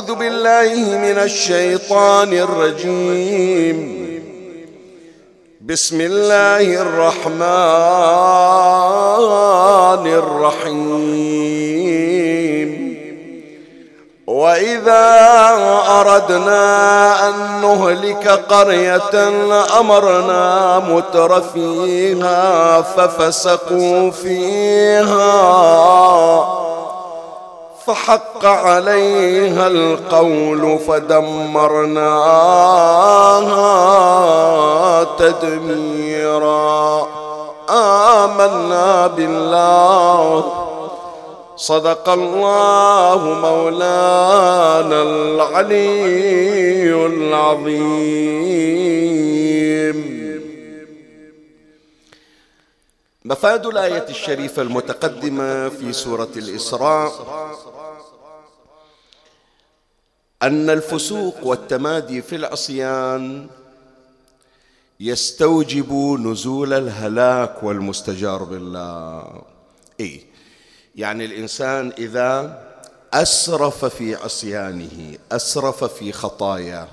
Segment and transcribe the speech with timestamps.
[0.00, 3.78] أعوذ بالله من الشيطان الرجيم.
[5.60, 7.36] بسم الله الرحمن
[10.06, 11.10] الرحيم.
[14.26, 15.08] وإذا
[16.00, 16.64] أردنا
[17.28, 19.28] أن نهلك قرية
[19.80, 25.40] أمرنا متر فيها ففسقوا فيها.
[27.86, 32.24] فحق عليها القول فدمرناها
[35.04, 37.08] تدميرا.
[37.70, 40.44] آمنا بالله.
[41.56, 48.40] صدق الله مولانا العلي العظيم.
[53.24, 57.12] مفاد الآية الشريفة المتقدمة في سورة الإسراء.
[60.42, 63.46] أن الفسوق والتمادي في العصيان
[65.00, 69.42] يستوجب نزول الهلاك والمستجار بالله.
[70.00, 70.20] إيه؟
[70.96, 72.62] يعني الإنسان إذا
[73.14, 76.88] أسرف في عصيانه أسرف في خطاياه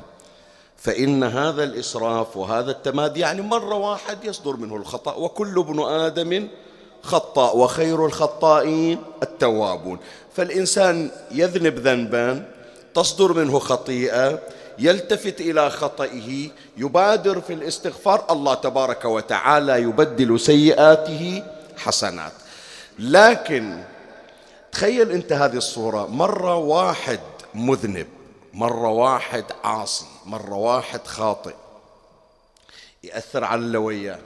[0.78, 6.48] فإن هذا الإسراف وهذا التمادي يعني مرة واحد يصدر منه الخطأ وكل ابن آدم
[7.02, 10.00] خطاء وخير الخطائين التوابون.
[10.36, 12.57] فالإنسان يذنب ذنبا
[12.98, 14.42] تصدر منه خطيئة
[14.80, 21.44] يلتفت إلى خطئه يبادر في الاستغفار الله تبارك وتعالى يبدل سيئاته
[21.78, 22.32] حسنات.
[23.00, 23.84] لكن
[24.72, 27.20] تخيل أنت هذه الصورة مرة واحد
[27.54, 28.08] مذنب
[28.54, 31.56] مرة واحد عاصي مرة واحد خاطئ
[33.04, 34.20] يأثر على اللي وياه.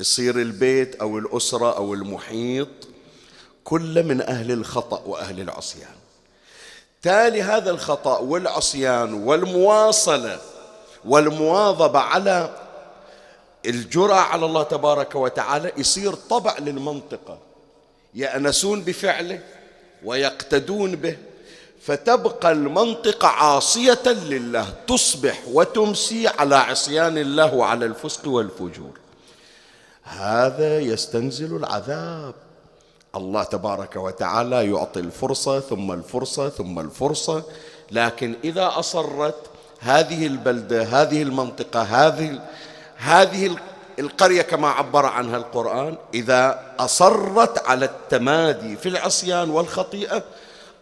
[0.00, 2.68] يصير البيت أو الأسرة أو المحيط
[3.64, 5.93] كل من أهل الخطأ وأهل العصيان.
[7.04, 10.38] تالي هذا الخطأ والعصيان والمواصلة
[11.04, 12.50] والمواظبة على
[13.66, 17.38] الجرأة على الله تبارك وتعالى يصير طبع للمنطقة
[18.14, 19.40] يأنسون بفعله
[20.04, 21.16] ويقتدون به
[21.82, 28.98] فتبقى المنطقة عاصية لله تصبح وتمسي على عصيان الله وعلى الفسق والفجور.
[30.02, 32.34] هذا يستنزل العذاب.
[33.16, 37.42] الله تبارك وتعالى يعطي الفرصة ثم الفرصة ثم الفرصة.
[37.90, 39.34] لكن إذا أصرت
[39.80, 42.40] هذه البلدة هذه المنطقة هذه
[42.96, 43.56] هذه
[43.98, 50.22] القرية كما عبر عنها القرآن إذا أصرت على التمادي في العصيان والخطيئة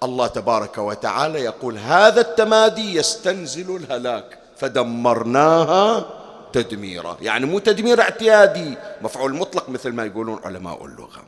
[0.02, 4.38] الله تبارك وتعالى يقول هذا التمادي يستنزل الهلاك.
[4.56, 6.04] فدمرناها
[6.52, 7.16] تدميرا.
[7.20, 11.22] يعني مو تدمير اعتيادي مفعول مطلق مثل ما يقولون علماء اللغة.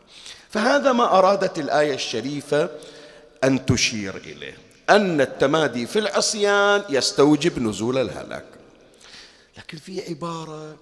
[0.55, 2.69] فهذا ما أرادت الآية الشريفة
[3.45, 4.59] أن تشير إليه
[4.91, 8.45] أن التمادي في العصيان يستوجب نزول الهلاك.
[9.59, 10.77] لكن في عبارة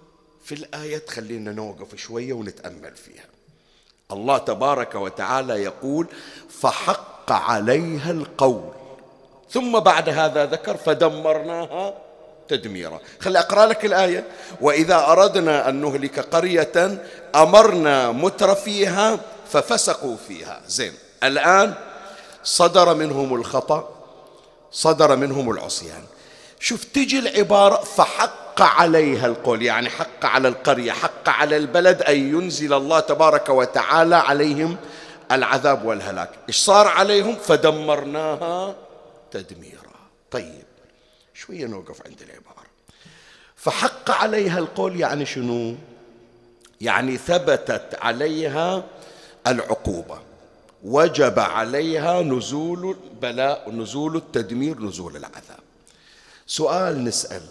[0.44, 3.24] في الآية تخلينا نوقف شوية ونتأمل فيها.
[4.12, 6.06] الله تبارك وتعالى يقول
[6.60, 8.72] فحق عليها القول
[9.50, 11.94] ثم بعد هذا ذكر فدمرناها
[12.48, 14.24] تدميرا خلي أقرأ لك الآية.
[14.60, 17.02] وإذا أردنا أن نهلك قرية
[17.34, 19.20] أمرنا متر فيها
[19.52, 20.60] ففسقوا فيها.
[20.66, 20.92] زين.
[21.22, 21.74] الآن
[22.44, 23.88] صدر منهم الخطأ
[24.72, 26.04] صدر منهم العصيان.
[26.60, 32.72] شوف تجي العبارة فحق عليها القول يعني حق على القرية حق على البلد أن ينزل
[32.72, 34.76] الله تبارك وتعالى عليهم
[35.32, 36.30] العذاب والهلاك.
[36.48, 38.74] إيش صار عليهم؟ فدمرناها
[39.30, 39.92] تدميرا.
[40.30, 40.64] طيب
[41.34, 42.66] شوية نوقف عند العبارة.
[43.56, 45.74] فحق عليها القول يعني شنو؟
[46.80, 48.84] يعني ثبتت عليها
[49.46, 50.18] العقوبة.
[50.84, 55.62] وجب عليها نزول البلاء نزول التدمير نزول العذاب.
[56.46, 57.42] سؤال نسأل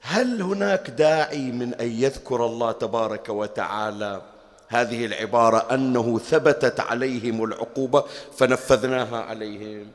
[0.00, 4.22] هل هناك داعي من أن يذكر الله تبارك وتعالى
[4.68, 8.04] هذه العبارة أنه ثبتت عليهم العقوبة
[8.36, 9.86] فنفذناها عليهم؟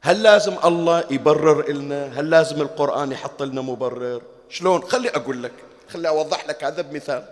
[0.00, 5.52] هل لازم الله يبرر لنا هل لازم القرآن يحط لنا مبرر؟ شلون؟ خلي أقول لك
[5.88, 7.24] خلي أوضح لك هذا بمثال.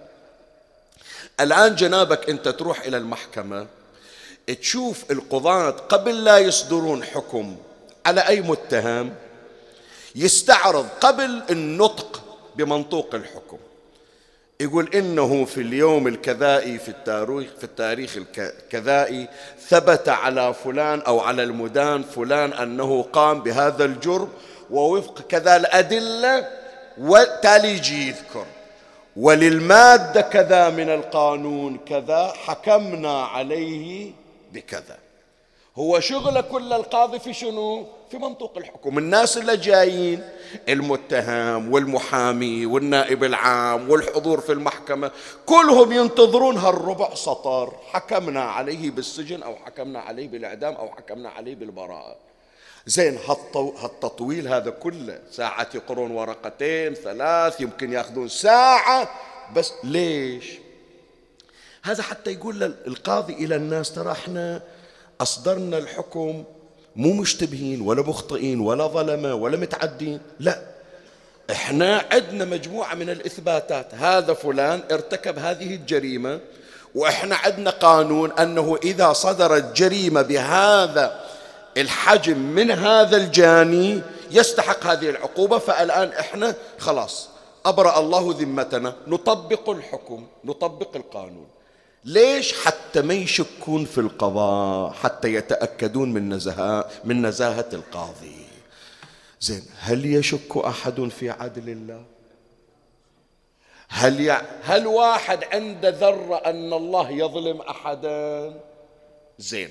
[1.41, 3.67] الآن جنابك أنت تروح إلى المحكمة
[4.61, 7.57] تشوف القضاة قبل لا يصدرون حكم
[8.07, 9.15] على أي متهم
[10.15, 12.23] يستعرض قبل النطق
[12.57, 13.59] بمنطوق الحكم.
[14.61, 19.29] يقول إنه في اليوم الكذائي في التاريخ في التاريخ الكذائي
[19.69, 24.29] ثبت على فلان أو على المدان فلان أنه قام بهذا الجرم
[24.71, 26.49] ووفق كذا الأدلة
[26.99, 28.47] وتالي يجي يذكر.
[29.17, 34.13] وللمادة كذا من القانون كذا حكمنا عليه
[34.53, 34.99] بكذا.
[35.77, 38.99] هو شغله كل القاضي في شنو؟ في منطوق الحكم.
[38.99, 40.23] الناس اللي جايين
[40.69, 45.11] المتهم والمحامي والنائب العام والحضور في المحكمة
[45.47, 47.73] كلهم ينتظرون هالربع سطر.
[47.93, 52.17] حكمنا عليه بالسجن أو حكمنا عليه بالإعدام أو حكمنا عليه بالبراءة.
[52.87, 53.19] زين
[53.83, 59.11] هالتطويل هذا كله ساعات يقرون ورقتين ثلاث يمكن ياخذون ساعة
[59.57, 60.45] بس ليش؟
[61.83, 64.63] هذا حتى يقول القاضي إلى الناس ترى إحنا
[65.21, 66.45] أصدرنا الحكم
[66.97, 70.63] مو مشتبهين ولا مخطئين ولا ظلمة ولا متعدين لا
[71.51, 76.41] إحنا عندنا مجموعة من الإثباتات هذا فلان ارتكب هذه الجريمة
[76.95, 81.26] وإحنا عندنا قانون أنه إذا صدرت جريمة بهذا
[81.77, 87.29] الحجم من هذا الجاني يستحق هذه العقوبة فالآن إحنا خلاص
[87.67, 91.47] أبرأ الله ذمتنا نطبق الحكم نطبق القانون.
[92.05, 98.47] ليش حتى ما يشكون في القضاء حتى يتأكدون من نزهة من نزاهة القاضي؟
[99.41, 102.05] زين هل يشك أحد في عدل الله؟
[103.89, 104.41] هل ي...
[104.63, 108.55] هل واحد عنده ذرة أن الله يظلم أحدا؟
[109.39, 109.71] زين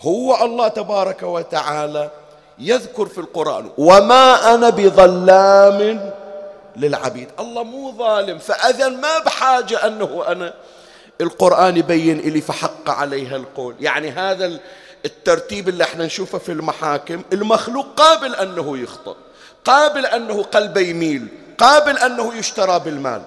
[0.00, 2.10] هو الله تبارك وتعالى
[2.58, 3.70] يذكر في القرآن.
[3.78, 6.10] وما أنا بظلام
[6.76, 7.28] للعبيد.
[7.40, 10.54] الله مو ظالم فأذن ما بحاجة أنه أنا.
[11.20, 13.74] القرآن يبين إلي فحق عليها القول.
[13.80, 14.60] يعني هذا
[15.04, 17.22] الترتيب اللي إحنا نشوفه في المحاكم.
[17.32, 19.14] المخلوق قابل أنه يخطئ
[19.64, 23.22] قابل أنه قلبه يميل قابل أنه يشترى بالمال.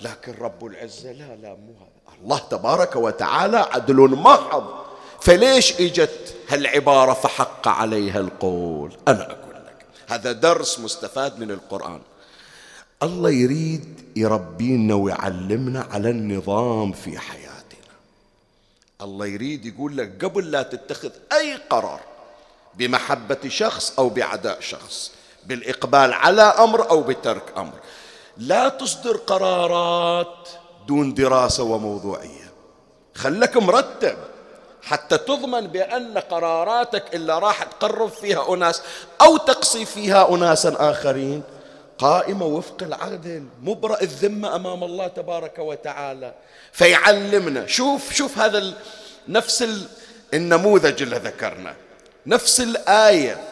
[0.00, 2.16] لكن رب العزة لا لا مو هذا.
[2.22, 4.85] الله تبارك وتعالى عدل محض.
[5.20, 12.00] فليش إجت هالعبارة فحق عليها القول؟ أنا أقول لك هذا درس مستفاد من القرآن.
[13.02, 17.56] الله يريد يربينا ويعلمنا على النظام في حياتنا.
[19.02, 22.00] الله يريد يقول لك قبل لا تتخذ أي قرار
[22.74, 25.12] بمحبة شخص أو بعداء شخص
[25.46, 27.74] بالإقبال على أمر أو بترك أمر.
[28.36, 30.48] لا تصدر قرارات
[30.88, 32.52] دون دراسة وموضوعية.
[33.14, 34.16] خلك مرتب.
[34.86, 38.82] حتى تضمن بأن قراراتك إلا راح تقرب فيها أناس
[39.20, 41.42] أو تقصي فيها أناسا آخرين.
[41.98, 46.34] قائمة وفق العدل مبرأ الذمة أمام الله تبارك وتعالى.
[46.72, 48.72] فيعلمنا شوف شوف هذا
[49.28, 49.68] نفس
[50.34, 51.74] النموذج اللي ذكرنا.
[52.26, 53.44] نفس الآية.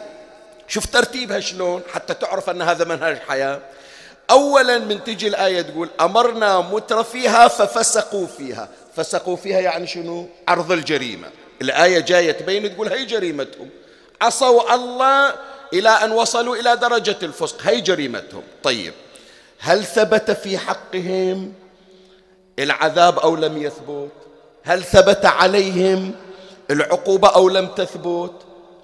[0.67, 3.59] شوف ترتيبها شلون حتى تعرف أن هذا منهج حياة.
[4.29, 8.69] أولا من تجي الآية تقول أمرنا متر فيها ففسقوا فيها.
[8.95, 11.27] فسقوا فيها يعني شنو؟ عرض الجريمة.
[11.61, 13.69] الآية جاية تبين تقول هي جريمتهم.
[14.21, 15.33] عصوا الله
[15.73, 17.61] إلى أن وصلوا إلى درجة الفسق.
[17.61, 18.43] هي جريمتهم.
[18.63, 18.93] طيب.
[19.59, 21.53] هل ثبت في حقهم
[22.59, 24.11] العذاب أو لم يثبت؟
[24.63, 26.11] هل ثبت عليهم
[26.71, 28.31] العقوبة أو لم تثبت؟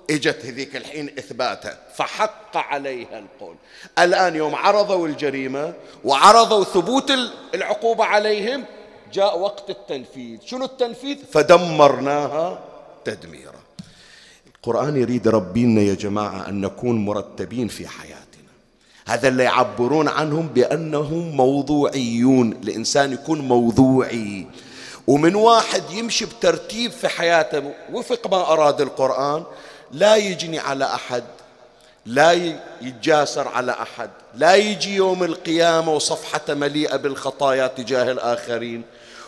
[0.09, 3.55] إجت هذيك الحين اثباتها فحق عليها القول.
[3.99, 7.11] الآن يوم عرضوا الجريمة وعرضوا ثبوت
[7.53, 8.65] العقوبة عليهم
[9.13, 10.39] جاء وقت التنفيذ.
[10.45, 12.59] شنو التنفيذ؟ فدمرناها
[13.05, 13.61] تدميرا.
[14.55, 18.51] القرآن يريد ربينا يا جماعة أن نكون مرتبين في حياتنا.
[19.05, 22.51] هذا اللي يعبرون عنهم بأنهم موضوعيون.
[22.51, 24.47] الإنسان يكون موضوعي.
[25.07, 29.43] ومن واحد يمشي بترتيب في حياته وفق ما أراد القرآن
[29.91, 31.23] لا يجني على أحد
[32.05, 38.83] لا يتجاسر على أحد لا يجي يوم القيامة وصفحته مليئة بالخطايا تجاه الآخرين.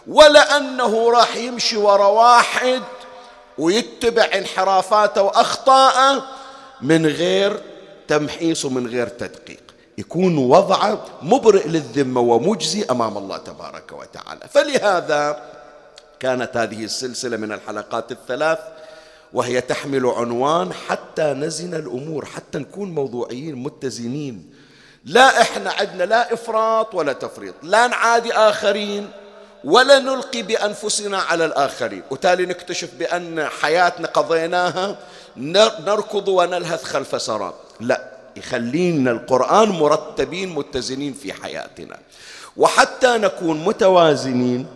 [0.08, 2.82] ولا أنه راح يمشي ورا واحد
[3.58, 6.26] ويتبع انحرافاته وأخطاءه
[6.82, 7.62] من غير
[8.08, 9.64] تمحيص ومن غير تدقيق.
[9.98, 14.42] يكون وضعه مبرئ للذمة ومجزي أمام الله تبارك وتعالى.
[14.52, 15.42] فلهذا
[16.20, 18.60] كانت هذه السلسلة من الحلقات الثلاث
[19.34, 24.54] وهي تحمل عنوان حتى نزن الأمور حتى نكون موضوعيين متزنين.
[25.06, 27.56] لا إحنا عندنا لا إفراط ولا تفريط.
[27.64, 29.12] لا نعادي آخرين.
[29.64, 32.04] ولا نلقي بأنفسنا على الآخرين.
[32.10, 34.98] وتالي نكتشف بأن حياتنا قضيناها
[35.38, 37.54] نركض ونلهث خلف سراب.
[37.80, 41.98] لا يخلينا القرآن مرتبين متزنين في حياتنا.
[42.58, 44.68] وحتى نكون متوازنين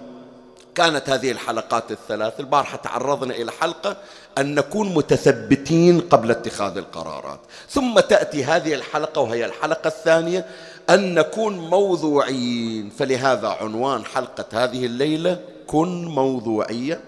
[0.76, 3.98] كانت هذه الحلقات الثلاث البارحة تعرضنا إلى حلقة
[4.38, 7.40] أن نكون متثبتين قبل اتخاذ القرارات.
[7.70, 10.46] ثم تأتي هذه الحلقة وهي الحلقة الثانية
[10.90, 17.00] أن نكون موضوعيين فلهذا عنوان حلقة هذه الليلة كن موضوعية.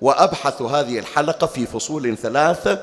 [0.00, 2.78] وأبحث هذه الحلقة في فصول ثلاثة.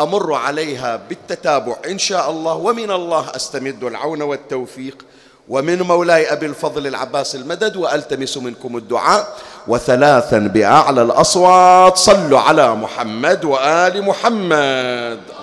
[0.00, 2.54] أمر عليها بالتتابع إن شاء الله.
[2.54, 5.04] ومن الله أستمد العون والتوفيق.
[5.48, 9.36] ومن مولاي أبي الفضل العباس المدد وألتمس منكم الدعاء.
[9.68, 15.37] وثلاثا بأعلى الأصوات صلوا على محمد وآل محمد.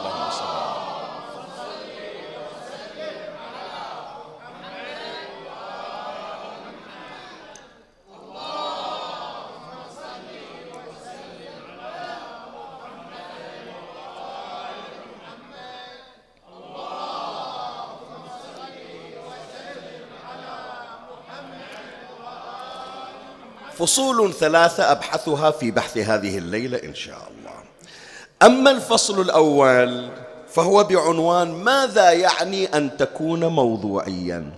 [23.85, 27.53] فصول ثلاثة أبحثها في بحث هذه الليلة إن شاء الله.
[28.43, 30.09] أما الفصل الأول
[30.49, 34.51] فهو بعنوان ماذا يعني أن تكون موضوعيا؟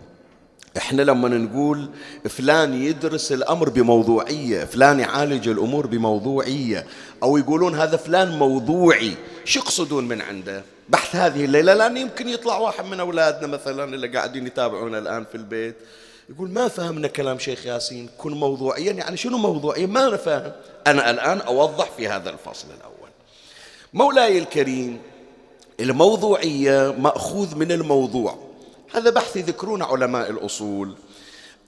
[0.78, 1.90] إحنا لما نقول
[2.30, 6.86] فلان يدرس الأمر بموضوعية، فلان يعالج الأمور بموضوعية،
[7.24, 9.14] أو يقولون هذا فلان موضوعي،
[9.46, 14.08] شو يقصدون من عنده؟ بحث هذه الليلة لأن يمكن يطلع واحد من أولادنا مثلا اللي
[14.08, 15.76] قاعدين يتابعونا الآن في البيت.
[16.30, 18.92] يقول ما فهمنا كلام شيخ ياسين كن موضوعيا.
[18.92, 20.52] يعني شنو موضوعيا؟ ما أنا فاهم.
[20.88, 23.10] أنا الآن أوضح في هذا الفصل الأول.
[23.94, 25.02] مولاي الكريم
[25.80, 28.38] الموضوعية مأخوذ من الموضوع.
[28.94, 30.96] هذا بحث يذكرون علماء الأصول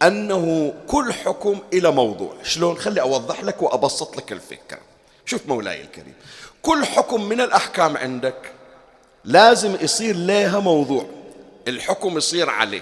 [0.01, 2.33] أنه كل حكم إلى موضوع.
[2.43, 4.79] شلون؟ خلي أوضح لك وأبسط لك الفكرة.
[5.25, 6.13] شوف مولاي الكريم.
[6.61, 8.51] كل حكم من الأحكام عندك
[9.25, 11.05] لازم يصير لها موضوع.
[11.67, 12.81] الحكم يصير عليه.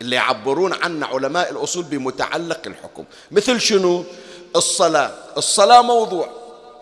[0.00, 3.04] اللي يعبرون عنه علماء الأصول بمتعلق الحكم.
[3.30, 4.04] مثل شنو؟
[4.56, 5.10] الصلاة.
[5.36, 6.28] الصلاة موضوع.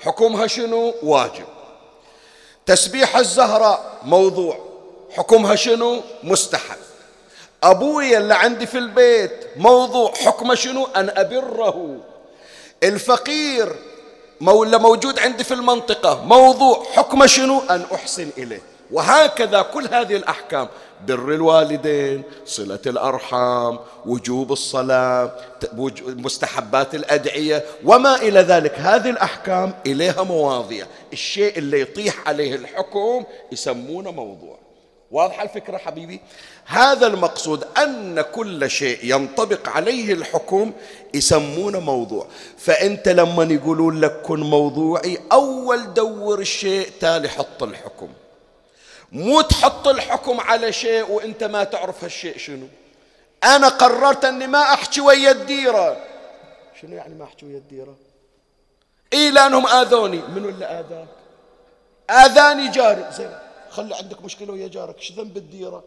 [0.01, 1.45] حكمها شنو؟ واجب.
[2.67, 4.59] تسبيح الزهراء موضوع.
[5.17, 6.79] حكمها شنو؟ مستحب.
[7.63, 10.13] أبويا اللي عندي في البيت موضوع.
[10.15, 11.97] حكمه شنو؟ أن أبره.
[12.83, 13.77] الفقير
[14.41, 16.87] اللي موجود عندي في المنطقة موضوع.
[16.93, 18.63] حكمه شنو؟ أن أحسن إليه.
[18.91, 20.69] وهكذا كل هذه الأحكام.
[21.07, 25.33] بر الوالدين صلة الأرحام وجوب الصلاة
[26.07, 28.75] مستحبات الأدعية وما إلى ذلك.
[28.79, 30.87] هذه الأحكام إليها مواضيع.
[31.13, 34.59] الشيء اللي يطيح عليه الحكم يسمونه موضوع.
[35.11, 36.21] واضحة الفكرة حبيبي؟
[36.65, 40.73] هذا المقصود أن كل شيء ينطبق عليه الحكم
[41.15, 42.27] يسمونه موضوع.
[42.59, 48.09] فأنت لما يقولون لك كن موضوعي أول دور الشيء تالي حط الحكم.
[49.13, 52.67] مو تحط الحكم على شيء وانت ما تعرف هالشيء شنو.
[53.45, 56.05] أنا قررت اني ما احكي ويا الديرة.
[56.81, 57.97] شنو يعني ما احكي ويا الديرة؟
[59.13, 60.19] إي لأنهم آذوني.
[60.19, 61.09] منو اللي آذاك؟
[62.11, 63.07] آذاني جاري.
[63.13, 63.39] زين
[63.71, 64.99] خلي عندك مشكلة ويا جارك.
[64.99, 65.85] إيش ذنب الديرة؟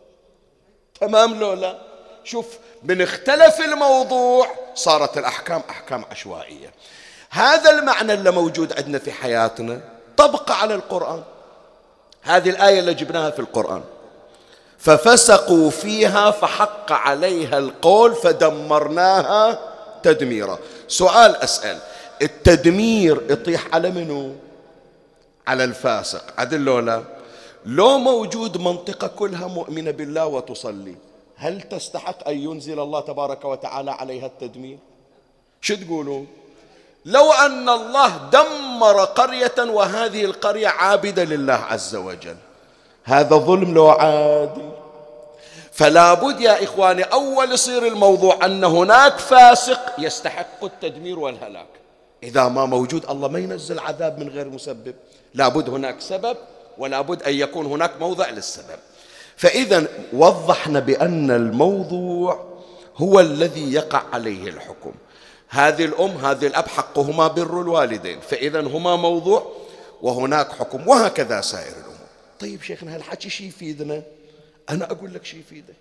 [1.02, 1.80] تمام لو لا؟
[2.24, 6.74] شوف من اختلف الموضوع صارت الأحكام أحكام عشوائية.
[7.30, 9.82] هذا المعنى اللي موجود عندنا في حياتنا.
[10.18, 11.24] طبق على القرآن.
[12.30, 13.82] هذه الآية اللي جبناها في القرآن.
[14.78, 19.60] ففسقوا فيها فحق عليها القول فدمرناها
[20.04, 20.60] تدميرا.
[20.88, 21.78] سؤال أسأل
[22.22, 24.36] التدمير يطيح على منو؟
[25.48, 26.24] على الفاسق.
[26.38, 27.04] عدل لولا
[27.66, 30.96] لو موجود منطقة كلها مؤمنة بالله وتصلي
[31.36, 34.78] هل تستحق أن ينزل الله تبارك وتعالى عليها التدمير؟
[35.62, 36.28] شو تقولون
[37.10, 42.36] لو أن الله دمر قرية وهذه القرية عابدة لله عز وجل.
[43.04, 44.72] هذا ظلم لو عادل
[45.72, 51.68] فلا بد يا إخواني أول يصير الموضوع أن هناك فاسق يستحق التدمير والهلاك.
[52.24, 54.96] إذا ما موجود الله ما ينزل عذاب من غير مسبب.
[55.34, 56.38] لابد هناك سبب
[56.78, 58.80] ولا بد أن يكون هناك موضع للسبب.
[59.38, 62.46] فإذا وضحنا بأن الموضوع
[62.98, 64.92] هو الذي يقع عليه الحكم.
[65.50, 69.52] هذه الأم هذه الأب حقهما بر الوالدين فإذا هما موضوع
[70.02, 72.08] وهناك حكم وهكذا سائر الأمور.
[72.40, 74.04] طيب شيخنا هالحكي شي يفيدنا؟
[74.70, 75.76] أنا أقول لك شي يفيدك.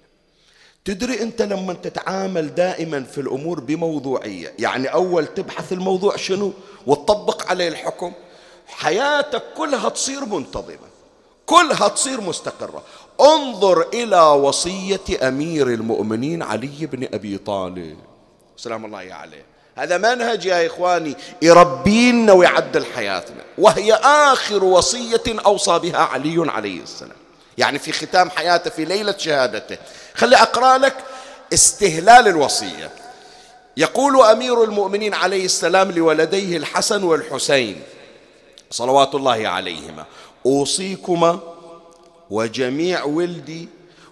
[0.84, 6.52] تدري أنت لما تتعامل دائما في الأمور بموضوعية يعني أول تبحث الموضوع شنو
[6.86, 8.12] وتطبق عليه الحكم
[8.66, 10.88] حياتك كلها تصير منتظمة
[11.46, 12.82] كلها تصير مستقرة.
[13.20, 17.98] انظر إلى وصية أمير المؤمنين علي بن أبي طالب.
[18.56, 19.44] سلام الله عليه.
[19.78, 27.16] هذا منهج يا إخواني يربينا ويعدل حياتنا وهي آخر وصية أوصى بها علي عليه السلام.
[27.58, 29.78] يعني في ختام حياته في ليلة شهادته.
[30.14, 30.94] خلي أقرأ لك
[31.52, 32.90] استهلال الوصية.
[33.76, 37.82] يقول أمير المؤمنين عليه السلام لولديه الحسن والحسين
[38.70, 40.04] صلوات الله عليهما
[40.46, 41.40] أوصيكما
[42.30, 43.68] وجميع ولدي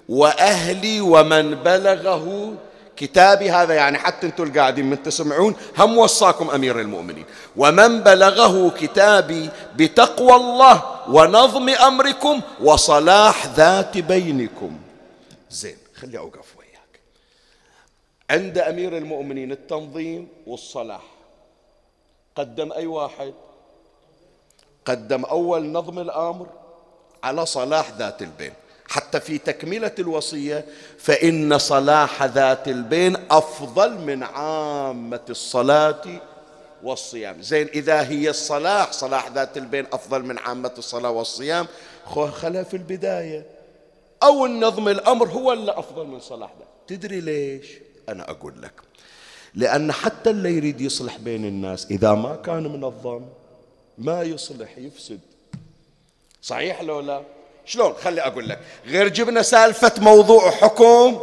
[0.09, 2.55] وأهلي ومن بلغه
[2.97, 7.25] كتابي هذا يعني حتى أنتم القاعدين من تسمعون هم وصاكم أمير المؤمنين.
[7.57, 14.79] ومن بلغه كتابي بتقوى الله ونظم أمركم وصلاح ذات بينكم.
[15.51, 17.01] زين خلي أوقف وياك.
[18.31, 21.03] عند أمير المؤمنين التنظيم والصلاح
[22.37, 23.35] قدم أي واحد؟
[24.85, 26.47] قدم أول نظم الأمر
[27.25, 28.53] على صلاح ذات البين.
[28.89, 30.65] حتى في تكملة الوصية
[30.99, 36.03] فإن صلاح ذات البين أفضل من عامة الصلاة
[36.83, 37.43] والصيام.
[37.43, 41.67] زين إذا هي الصلاح صلاح ذات البين أفضل من عامة الصلاة والصيام
[42.33, 43.47] خلها في البداية.
[44.23, 46.69] أو النظم الأمر هو اللي أفضل من صلاح ذات.
[46.87, 47.67] تدري ليش؟
[48.09, 48.73] أنا أقول لك.
[49.55, 53.23] لأن حتى اللي يريد يصلح بين الناس إذا ما كان منظم
[53.99, 55.21] ما يصلح يفسد.
[56.43, 57.23] صحيح لو لا؟
[57.67, 58.59] شلون؟ خلي أقول لك.
[58.87, 61.23] غير جبنا سالفة موضوع حكم.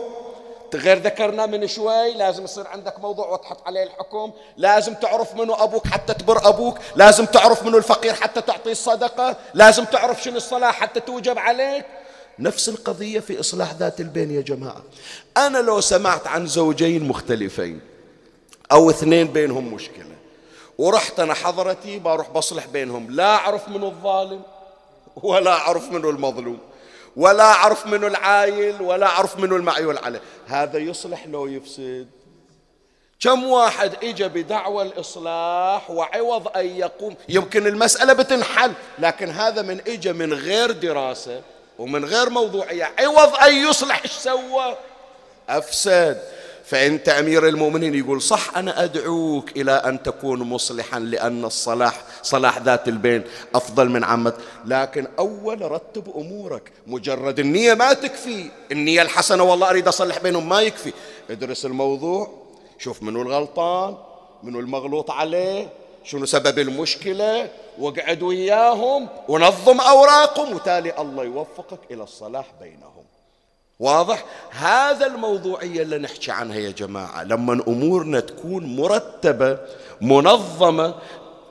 [0.75, 2.13] غير ذكرنا من شوي.
[2.13, 4.31] لازم يصير عندك موضوع وتحط عليه الحكم.
[4.57, 6.77] لازم تعرف منو أبوك حتى تبر أبوك.
[6.95, 11.85] لازم تعرف منو الفقير حتى تعطيه الصدقة لازم تعرف شنو الصلاة حتى توجب عليك.
[12.39, 14.83] نفس القضية في إصلاح ذات البين يا جماعة.
[15.37, 17.81] أنا لو سمعت عن زوجين مختلفين
[18.71, 20.15] أو اثنين بينهم مشكلة
[20.77, 23.11] ورحت أنا حضرتي بروح بصلح بينهم.
[23.11, 24.41] لا أعرف منو الظالم.
[25.15, 26.59] ولا أعرف منه المظلوم
[27.15, 30.21] ولا أعرف منه العايل ولا أعرف منه المعيول عليه.
[30.47, 32.07] هذا يصلح لو يفسد.
[33.19, 40.13] كم واحد اجى بدعوى الإصلاح وعوض أن يقوم؟ يمكن المسألة بتنحل لكن هذا من اجى
[40.13, 41.41] من غير دراسة
[41.79, 42.91] ومن غير موضوعية.
[42.99, 44.77] عوض أن يصلح إيش سوى؟
[45.49, 46.21] أفسد.
[46.65, 52.87] فانت امير المؤمنين يقول صح أنا أدعوك إلى أن تكون مصلحا لأن الصلاح صلاح ذات
[52.87, 53.23] البين
[53.55, 58.51] أفضل من عمت لكن أول رتب أمورك مجرد النية ما تكفي.
[58.71, 60.93] النية الحسنة والله أريد أصلح بينهم ما يكفي.
[61.29, 62.31] ادرس الموضوع
[62.79, 63.97] شوف منو الغلطان
[64.43, 65.69] منو المغلوط عليه
[66.03, 67.49] شنو سبب المشكلة
[67.79, 73.03] واقعد وياهم ونظم أوراقهم وتالي الله يوفقك إلى الصلاح بينهم.
[73.79, 77.23] واضح؟ هذا الموضوعية اللي نحكي عنها يا جماعة.
[77.23, 79.57] لما أمورنا تكون مرتبة
[80.01, 80.95] منظمة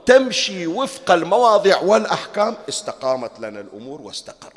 [0.07, 4.53] تمشي وفق المواضيع والأحكام استقامت لنا الأمور واستقرت.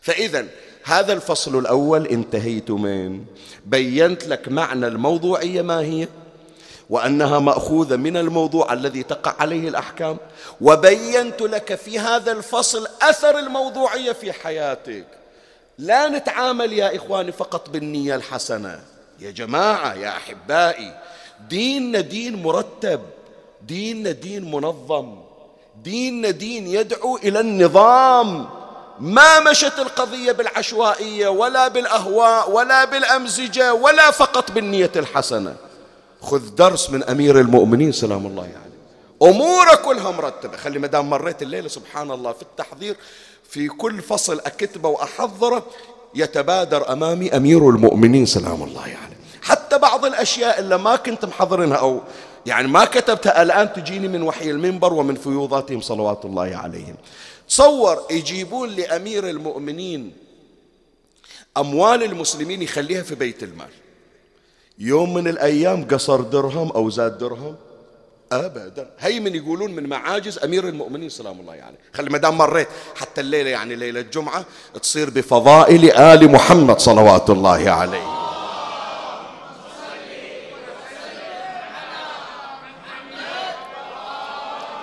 [0.00, 0.46] فإذا
[0.84, 3.24] هذا الفصل الأول انتهيت من
[3.66, 6.08] بينت لك معنى الموضوعية ما هي
[6.90, 10.16] وأنها مأخوذة من الموضوع الذي تقع عليه الأحكام
[10.60, 15.06] وبينت لك في هذا الفصل أثر الموضوعية في حياتك.
[15.82, 18.80] لا نتعامل يا إخواني فقط بالنية الحسنة.
[19.20, 20.94] يا جماعة يا أحبائي
[21.48, 23.00] ديننا دين مرتب
[23.62, 25.18] ديننا دين منظم
[25.82, 28.48] ديننا دين يدعو إلى النظام.
[29.00, 35.56] ما مشت القضية بالعشوائية ولا بالأهواء ولا بالأمزجة ولا فقط بالنية الحسنة.
[36.20, 38.52] خذ درس من أمير المؤمنين سلام الله عليه.
[38.52, 38.72] يعني.
[39.22, 40.56] أموره كلها مرتبة.
[40.56, 42.96] خلي مدام مريت الليلة سبحان الله في التحضير.
[43.52, 45.66] في كل فصل أكتبه وأحضره
[46.14, 52.00] يتبادر أمامي أمير المؤمنين سلام الله يعني حتى بعض الأشياء اللي ما كنت محضرنها أو
[52.46, 56.94] يعني ما كتبتها الآن تجيني من وحي المنبر ومن فيوضاتهم صلوات الله عليهم.
[57.48, 60.12] تصور يجيبون لأمير المؤمنين
[61.56, 63.70] أموال المسلمين يخليها في بيت المال.
[64.78, 67.56] يوم من الأيام قصر درهم أو زاد درهم
[68.32, 68.86] ابدا.
[68.98, 71.76] هي من يقولون من معاجز أمير المؤمنين سلام الله عليه يعني.
[71.94, 74.44] خلي ما دام مريت حتى الليلة يعني ليلة الجمعة
[74.82, 78.22] تصير بفضائل آل محمد صلوات الله عليه.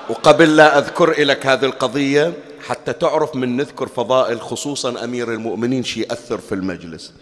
[0.10, 2.34] وقبل لا أذكر لك هذه القضية
[2.68, 7.14] حتى تعرف من نذكر فضائل خصوصا أمير المؤمنين شيء يأثر في المجلس.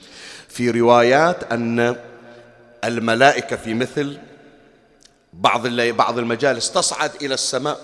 [0.47, 1.95] في روايات أن
[2.83, 4.17] الملائكة في مثل
[5.33, 7.79] بعض بعض المجالس تصعد إلى السماء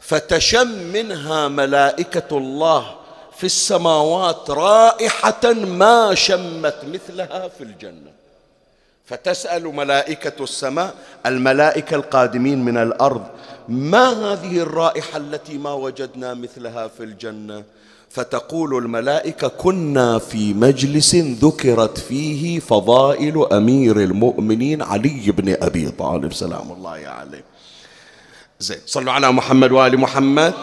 [0.00, 2.96] فتشم منها ملائكة الله
[3.36, 8.10] في السماوات رائحة ما شمت مثلها في الجنة.
[9.06, 10.94] فتسأل ملائكة السماء
[11.26, 13.26] الملائكة القادمين من الأرض
[13.68, 17.64] ما هذه الرائحة التي ما وجدنا مثلها في الجنة؟
[18.10, 26.32] فتقول الملائكة كنا في مجلس ذكرت فيه فضائل أمير المؤمنين علي بن أبي طالب.
[26.32, 27.44] سلام الله عليه.
[28.58, 30.54] زين صلوا على محمد وآل محمد.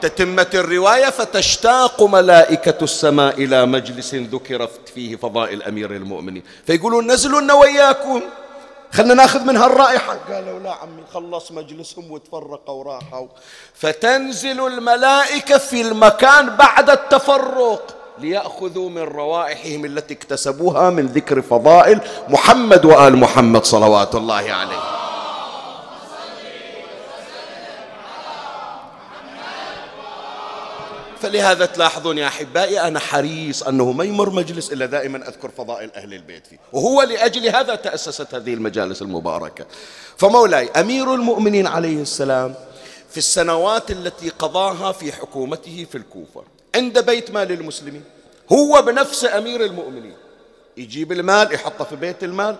[0.00, 6.42] تتمة الرواية فتشتاق ملائكة السماء إلى مجلس ذكرت فيه فضائل أمير المؤمنين.
[6.66, 8.20] فيقولون نزلوا وياكم
[8.94, 13.26] خلنا ناخذ من هالرائحة قالوا لا عمي خلص مجلسهم وتفرقوا وراحوا.
[13.74, 22.84] فتنزل الملائكة في المكان بعد التفرق ليأخذوا من روائحهم التي اكتسبوها من ذكر فضائل محمد
[22.84, 24.82] وآل محمد صلوات الله عليه.
[31.24, 36.14] فلهذا تلاحظون يا أحبائي أنا حريص أنه ما يمر مجلس إلا دائما أذكر فضائل أهل
[36.14, 36.58] البيت فيه.
[36.72, 39.66] وهو لأجل هذا تأسست هذه المجالس المباركة.
[40.16, 42.54] فمولاي أمير المؤمنين عليه السلام
[43.10, 46.42] في السنوات التي قضاها في حكومته في الكوفة
[46.74, 48.04] عند بيت مال المسلمين
[48.52, 50.16] هو بنفسه أمير المؤمنين
[50.76, 52.56] يجيب المال يحطه في بيت المال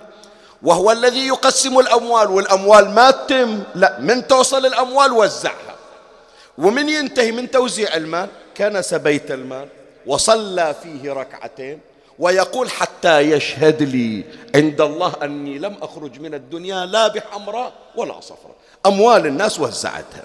[0.63, 5.75] وهو الذي يقسم الأموال والأموال ما تتم لا من توصل الأموال وزعها.
[6.59, 9.69] ومن ينتهي من توزيع المال كنس بيت المال
[10.07, 11.81] وصلى فيه ركعتين
[12.19, 18.55] ويقول حتى يشهد لي عند الله أني لم أخرج من الدنيا لا بحمراء ولا صفراء.
[18.87, 20.25] أموال الناس وزعتها.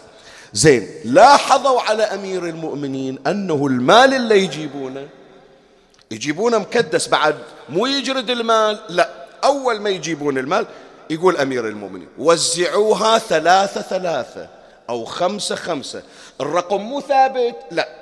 [0.53, 5.07] زين لاحظوا على أمير المؤمنين أنه المال اللي يجيبونه
[6.11, 7.35] يجيبونه مكدس بعد
[7.69, 9.09] مو يجرد المال لا
[9.43, 10.65] أول ما يجيبون المال
[11.09, 14.49] يقول أمير المؤمنين وزعوها ثلاثة ثلاثة
[14.89, 16.03] أو خمسة خمسة.
[16.41, 17.98] الرقم مو ثابت لا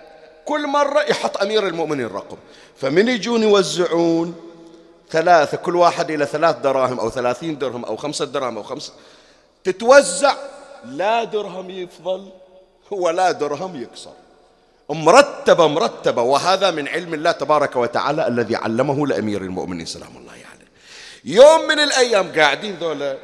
[0.47, 2.38] كل مرة يحط أمير المؤمنين رقم.
[2.75, 4.36] فمن يجون يوزعون
[5.10, 8.93] ثلاثة كل واحد إلى ثلاث دراهم أو ثلاثين درهم أو خمسة دراهم أو خمسة.
[9.63, 10.36] تتوزع
[10.86, 12.29] لا درهم يفضل
[12.91, 14.12] ولا درهم يكسر.
[14.89, 16.21] مرتبة مرتبة.
[16.21, 19.86] وهذا من علم الله تبارك وتعالى الذي علمه لأمير المؤمنين.
[19.86, 20.41] سلام الله عليه.
[20.41, 20.65] يعني.
[21.25, 23.17] يوم من الأيام قاعدين ذولا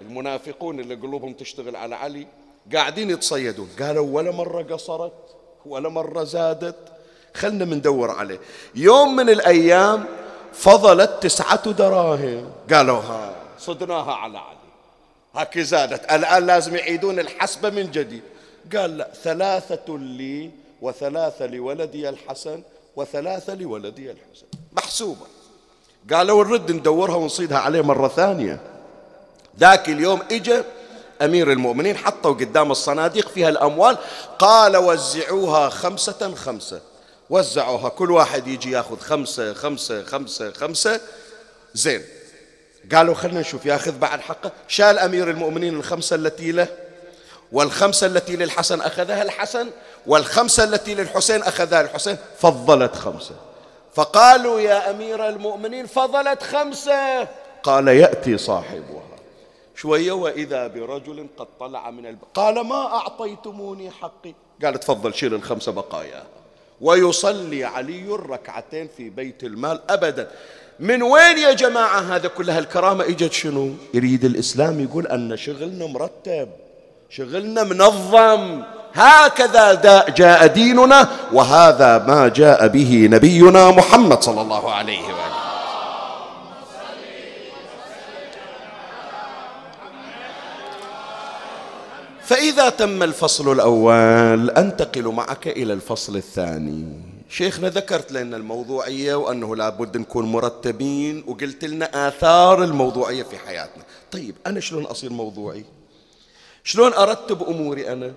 [0.00, 2.26] المنافقون اللي قلوبهم تشتغل على علي
[2.74, 3.68] قاعدين يتصيدون.
[3.80, 5.29] قالوا ولا مرة قصرت.
[5.66, 6.76] ولا مرة زادت.
[7.34, 8.40] خلنا مندور عليه.
[8.74, 10.04] يوم من الأيام
[10.52, 12.50] فضلت تسعة دراهم.
[12.72, 14.56] قالوا ها صدناها على علي.
[15.34, 16.12] هكي زادت.
[16.12, 18.22] الآن لازم يعيدون الحسبة من جديد.
[18.76, 20.50] قال لا ثلاثة لي
[20.82, 22.62] وثلاثة لولدي الحسن
[22.96, 24.46] وثلاثة لولدي الحسن.
[24.72, 25.26] محسوبة.
[26.12, 28.60] قالوا نرد ندورها ونصيدها عليه مرة ثانية.
[29.58, 30.62] ذاك اليوم اجى
[31.22, 33.98] أمير المؤمنين حطوا قدام الصناديق فيها الأموال
[34.38, 36.80] قال وزعوها خمسة خمسة.
[37.30, 41.00] وزعوها كل واحد يجي ياخذ خمسة خمسة خمسة خمسة.
[41.74, 42.04] زين.
[42.94, 44.52] قالوا خلنا نشوف ياخذ بعد حقه.
[44.68, 46.68] شال أمير المؤمنين الخمسة التي له
[47.52, 49.68] والخمسة التي للحسن أخذها الحسن
[50.06, 53.34] والخمسة التي للحسين أخذها الحسين فضلت خمسة.
[53.94, 57.28] فقالوا يا أمير المؤمنين فضلت خمسة.
[57.62, 59.09] قال يأتي صاحبها.
[59.80, 62.18] شوية وإذا برجل قد طلع من الب...
[62.34, 66.22] قال ما أعطيتموني حقي؟ قال تفضل شيل الخمسة بقايا.
[66.80, 70.30] ويصلي علي ركعتين في بيت المال أبدا.
[70.80, 76.48] من وين يا جماعة هذا كل هالكرامة؟ إجت شنو؟ يريد الإسلام يقول أن شغلنا مرتب
[77.10, 78.62] شغلنا منظم.
[78.94, 79.74] هكذا
[80.08, 85.29] جاء ديننا وهذا ما جاء به نبينا محمد صلى الله عليه وآله.
[92.30, 97.02] فإذا تم الفصل الأول أنتقل معك إلى الفصل الثاني.
[97.30, 103.82] شيخنا ذكرت لنا الموضوعية وأنه لابد نكون مرتبين وقلت لنا آثار الموضوعية في حياتنا.
[104.12, 105.64] طيب أنا شلون أصير موضوعي؟
[106.64, 108.12] شلون أرتب أموري أنا؟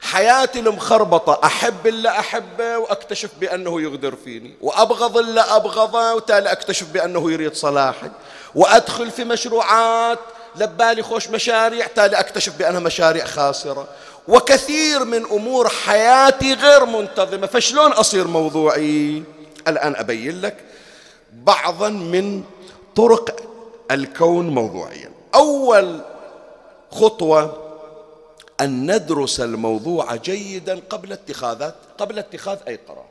[0.00, 4.54] حياتي المخربطة أحب اللي أحبه وأكتشف بأنه يغدر فيني.
[4.60, 8.10] وأبغض اللي أبغضه وتالي أكتشف بأنه يريد صلاحي.
[8.54, 10.18] وأدخل في مشروعات
[10.56, 13.88] لبالي خوش مشاريع تالي أكتشف بأنها مشاريع خاسرة.
[14.28, 17.46] وكثير من أمور حياتي غير منتظمة.
[17.46, 19.22] فشلون أصير موضوعي؟
[19.68, 20.56] الآن أبين لك
[21.32, 22.44] بعضا من
[22.96, 23.36] طرق
[23.90, 25.10] الكون موضوعيا.
[25.34, 26.00] أول
[26.90, 27.58] خطوة
[28.60, 33.06] أن ندرس الموضوع جيدا قبل اتخاذات قبل اتخاذ أي قرار.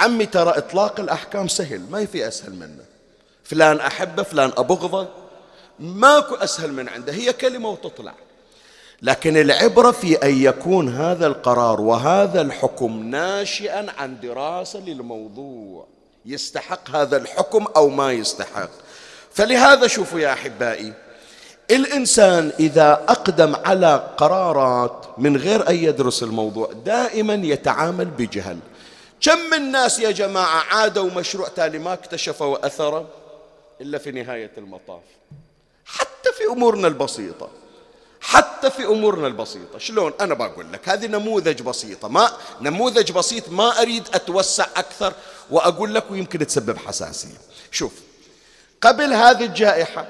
[0.00, 2.84] عمي ترى إطلاق الأحكام سهل ما في أسهل منه.
[3.44, 5.08] فلان أحبه فلان أبغضه.
[5.78, 8.14] ماكو أسهل من عنده هي كلمة وتطلع.
[9.02, 15.86] لكن العبرة في أن يكون هذا القرار وهذا الحكم ناشئا عن دراسة للموضوع
[16.26, 18.70] يستحق هذا الحكم أو ما يستحق.
[19.32, 20.92] فلهذا شوفوا يا أحبائي
[21.70, 28.58] الإنسان إذا أقدم على قرارات من غير أن يدرس الموضوع دائما يتعامل بجهل.
[29.20, 33.08] كم من ناس يا جماعة عادوا مشروع تالي ما اكتشفوا أثره
[33.80, 35.02] إلا في نهاية المطاف.
[35.98, 37.48] حتى في أمورنا البسيطة.
[38.20, 39.78] حتى في أمورنا البسيطة.
[39.78, 42.08] شلون؟ أنا بقول لك هذه نموذج بسيطة.
[42.08, 45.12] ما نموذج بسيط ما أريد أتوسع أكثر
[45.50, 47.38] وأقول لك ويمكن تسبب حساسية.
[47.70, 47.92] شوف
[48.80, 50.06] قبل هذه الجائحة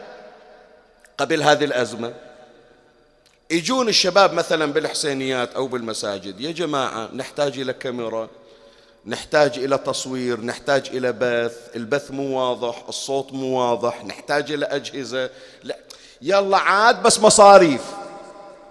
[1.18, 2.14] قبل هذه الأزمة
[3.50, 8.28] يجون الشباب مثلا بالحسينيات أو بالمساجد يا جماعة نحتاج إلى كاميرا.
[9.06, 15.30] نحتاج إلى تصوير نحتاج إلى بث البث مو واضح الصوت مو واضح نحتاج إلى أجهزة.
[15.62, 15.78] لا
[16.22, 17.82] يلا عاد بس مصاريف.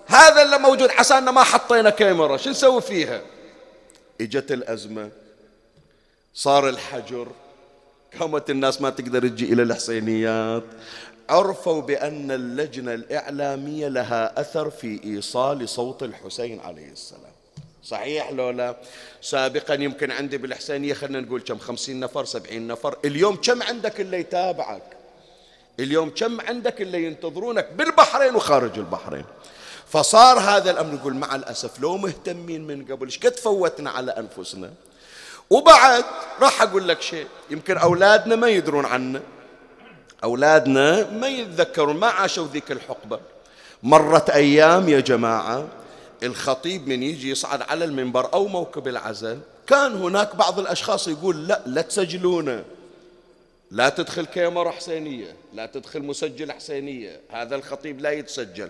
[0.08, 3.22] هذا اللي موجود عسانا ما حطينا كاميرا شو نسوي فيها؟
[4.22, 5.10] إجت الأزمة
[6.34, 7.28] صار الحجر
[8.20, 10.64] قامت الناس ما تقدر تجي إلى الحسينيات.
[11.30, 17.41] عرفوا بأن اللجنة الإعلامية لها أثر في إيصال صوت الحسين عليه السلام.
[17.84, 18.76] صحيح لو لا؟
[19.22, 22.98] سابقا يمكن عندي بالحسينية خلينا نقول كم؟ خمسين نفر سبعين نفر.
[23.06, 24.84] اليوم كم عندك اللي يتابعك؟
[25.80, 29.26] اليوم كم عندك اللي ينتظرونك؟ بالبحرين وخارج البحرين.
[29.88, 34.74] فصار هذا الأمر يقول مع الأسف لو مهتمين من قبل إيش قد فوتنا على أنفسنا؟
[35.50, 36.06] وبعد
[36.42, 39.22] راح أقول لك شيء يمكن أولادنا ما يدرون عنه.
[40.24, 43.20] أولادنا ما يتذكرون ما عاشوا ذيك الحقبة.
[43.84, 45.68] مرت أيام يا جماعة
[46.24, 51.62] الخطيب من يجي يصعد على المنبر أو موكب العزل كان هناك بعض الأشخاص يقول لا
[51.66, 52.64] لا تسجلونه.
[53.72, 58.70] لا تدخل كاميرا حسينية لا تدخل مسجل حسينية هذا الخطيب لا يتسجل.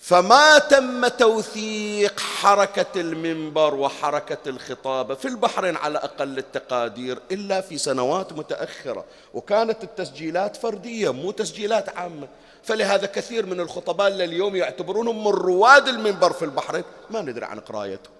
[0.00, 8.32] فما تم توثيق حركة المنبر وحركة الخطابة في البحرين على أقل التقادير إلا في سنوات
[8.32, 9.04] متأخرة.
[9.34, 12.28] وكانت التسجيلات فردية مو تسجيلات عامة.
[12.64, 16.84] فلهذا كثير من الخطباء اليوم يعتبرونهم من رواد المنبر في البحرين.
[17.10, 18.10] ما ندري عن قرايته.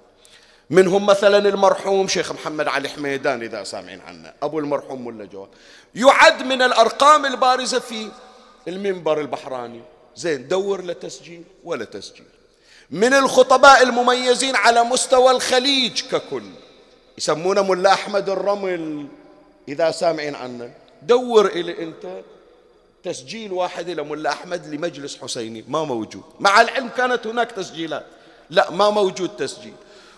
[0.70, 4.33] منهم مثلا المرحوم شيخ محمد علي حميدان إذا سامعين عنه.
[4.42, 5.48] أبو المرحوم ملا جواد.
[5.94, 8.09] يعد من الأرقام البارزة في
[8.68, 9.80] المنبر البحراني.
[10.16, 12.26] زين دور له تسجيل ولا تسجيل.
[12.90, 16.44] من الخطباء المميزين على مستوى الخليج ككل.
[17.18, 19.07] يسمونه ملا أحمد الرمل
[19.68, 20.74] إذا سامعين عنه.
[21.02, 22.07] دور إلي أنت.
[23.04, 26.22] تسجيل واحد إلى ملا أحمد لمجلس حسيني ما موجود.
[26.40, 28.06] مع العلم كانت هناك تسجيلات.
[28.50, 29.74] لا ما موجود تسجيل.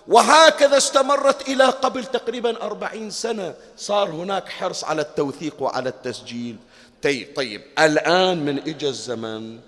[0.09, 6.57] وهكذا استمرت إلى قبل تقريبا أربعين سنة صار هناك حرص على التوثيق وعلى التسجيل.
[7.03, 7.63] طيب طيب.
[7.79, 9.59] الآن من إجا الزمن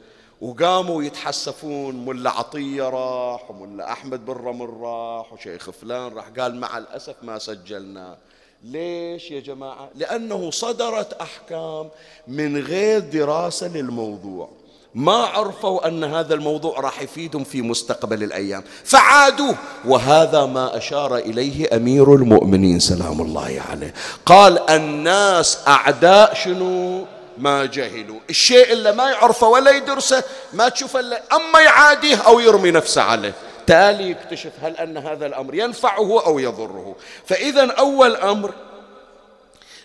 [0.41, 6.29] وقاموا يتحسفون ملا عطية راح وملا أحمد بن رمل راح وشيخ فلان راح.
[6.39, 8.17] قال مع الأسف ما سجلنا.
[8.65, 11.89] ليش يا جماعة؟ لأنه صدرت أحكام
[12.29, 14.49] من غير دراسة للموضوع.
[14.95, 18.65] ما عرفوا أن هذا الموضوع راح يفيدهم في مستقبل الأيام.
[18.85, 19.53] فعادوا
[19.85, 23.95] وهذا ما أشار إليه أمير المؤمنين سلام الله عليه.
[24.27, 27.05] قال الناس أعداء شنو؟
[27.39, 28.19] ما جهلوا.
[28.31, 33.35] الشيء اللي ما يعرفه ولا يدرسه ما تشوفه إلا أما يعاديه أو يرمي نفسه عليه.
[33.69, 36.97] تالي يكتشف هل أن هذا الأمر ينفعه أو يضره.
[37.27, 38.53] فإذا أول أمر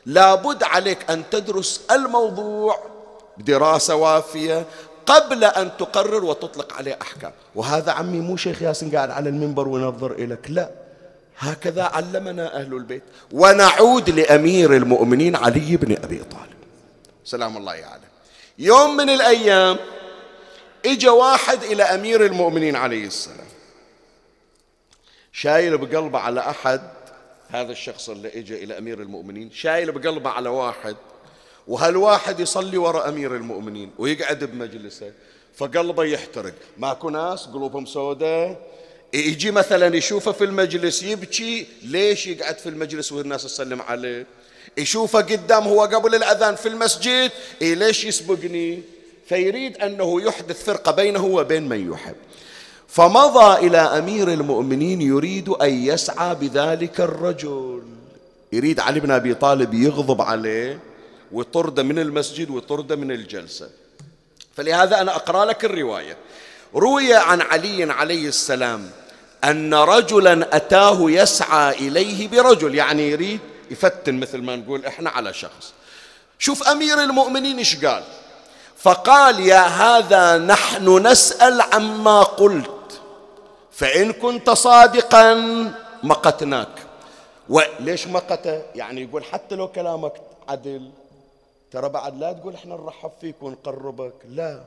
[0.06, 2.80] لابد عليك أن تدرس الموضوع
[3.38, 4.65] بدراسة وافية
[5.06, 7.32] قبل أن تقرر وتطلق عليه أحكام.
[7.56, 10.69] وهذا عمي مو شيخ ياسين قاعد على المنبر ونظر إليك لا.
[11.38, 13.04] هكذا علمنا أهل البيت.
[13.32, 16.54] ونعود لأمير المؤمنين علي بن أبي طالب.
[17.26, 18.10] سلام الله عليه.
[18.60, 19.78] يوم من الأيام
[20.86, 23.53] إجا واحد إلى أمير المؤمنين عليه السلام.
[25.34, 26.82] شايل بقلبه على أحد.
[27.50, 30.96] هذا الشخص اللي إجا إلى أمير المؤمنين شايل بقلبه على واحد
[31.67, 35.12] وهالواحد يصلي وراء أمير المؤمنين ويقعد بمجلسه؟
[35.56, 36.54] فقلبه يحترق.
[36.78, 38.72] ماكو ناس قلوبهم سوداء
[39.13, 41.67] يجي مثلا يشوفه في المجلس يبكي.
[41.84, 44.26] ليش يقعد في المجلس والناس تسلم عليه؟
[44.78, 47.32] يشوفه قدام هو قبل الأذان في المسجد.
[47.62, 48.82] إيه ليش يسبقني؟
[49.26, 52.15] فيريد أنه يحدث فرقة بينه وبين من يحب.
[52.94, 57.84] فمضى إلى أمير المؤمنين يريد أن يسعى بذلك الرجل.
[58.52, 60.80] يريد علي بن أبي طالب يغضب عليه
[61.32, 63.70] ويطرده من المسجد ويطرده من الجلسة.
[64.58, 66.18] فلهذا أنا أقرأ لك الرواية.
[66.76, 68.90] روي عن علي عليه السلام
[69.44, 73.40] أن رجلا أتاه يسعى إليه برجل يعني يريد
[73.72, 75.74] يفتن مثل ما نقول إحنا على شخص.
[76.40, 78.04] شوف أمير المؤمنين إيش قال؟
[78.78, 82.83] فقال يا هذا نحن نسأل عما قلت.
[83.74, 85.34] فإن كنت صادقا
[86.04, 86.68] مقتناك.
[87.50, 90.14] وليش مقته يعني يقول حتى لو كلامك
[90.50, 90.92] عدل
[91.72, 94.60] ترى بعد لا تقول إحنا نرحب فيك ونقربك لا.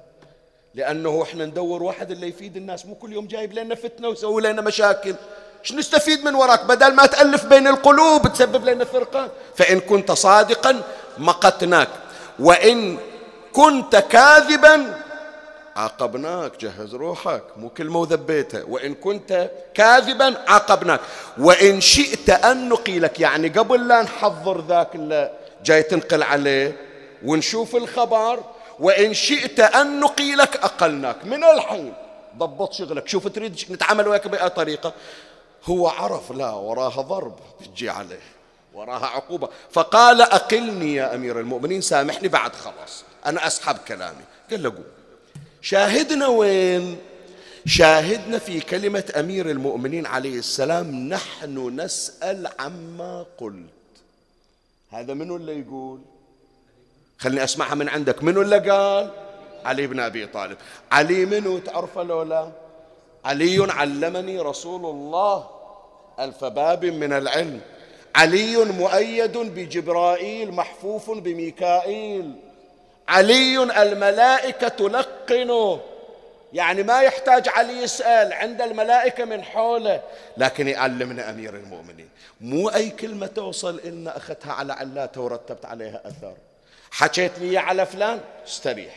[0.75, 4.63] لأنه إحنا ندور واحد اللي يفيد الناس مو كل يوم جايب لنا فتنة ويسوي لنا
[4.63, 5.15] مشاكل.
[5.63, 10.83] إيش نستفيد من وراك؟ بدل ما تألف بين القلوب تسبب لنا فرقة فإن كنت صادقا
[11.19, 11.89] مقتناك.
[12.39, 12.99] وإن
[13.53, 15.06] كنت كاذبا
[15.77, 17.43] عاقبناك جهز روحك.
[17.57, 21.01] مو كلمة وذبيتها وإن كنت كاذبا عاقبناك.
[21.39, 23.21] وإن شئت أن نقيلك.
[23.21, 25.33] يعني قبل لا نحضر ذاك اللي
[25.65, 26.77] جاي تنقل عليه
[27.25, 28.41] ونشوف الخبر
[28.79, 31.25] وإن شئت أن نقيلك أقلناك.
[31.25, 31.95] من الحين
[32.37, 33.09] ضبط شغلك.
[33.09, 34.93] شوف تريد نتعامل وياك بأي طريقة.
[35.65, 38.23] هو عرف لا وراها ضرب بتجي عليه.
[38.75, 39.49] وراها عقوبة.
[39.73, 43.05] فقال أقلني يا أمير المؤمنين سامحني بعد خلاص.
[43.27, 44.25] أنا أسحب كلامي.
[44.51, 44.96] قال له قول
[45.67, 46.97] شاهدنا وين؟
[47.67, 53.95] شاهدنا في كلمة أمير المؤمنين عليه السلام نحن نسأل عما قلت.
[54.91, 56.01] هذا منو اللي يقول؟
[57.19, 58.23] خلني أسمعها من عندك.
[58.23, 59.11] منو اللي قال؟
[59.65, 60.57] علي بن أبي طالب.
[60.93, 62.53] علي منو تعرفه لولا؟
[63.25, 65.47] علي علمني رسول الله
[66.21, 67.61] ألف باب من العلم.
[68.15, 72.35] علي مؤيد بجبرائيل محفوف بميكائيل.
[73.09, 75.81] علي الملائكة تلقنه
[76.53, 80.03] يعني ما يحتاج علي يسأل عند الملائكة من حوله.
[80.37, 82.09] لكن يعلمنا أمير المؤمنين
[82.41, 86.35] مو أي كلمة توصل إلنا أخذتها على علاته ورتبت عليها أثر
[86.91, 88.95] حكيت لي على فلان استريح.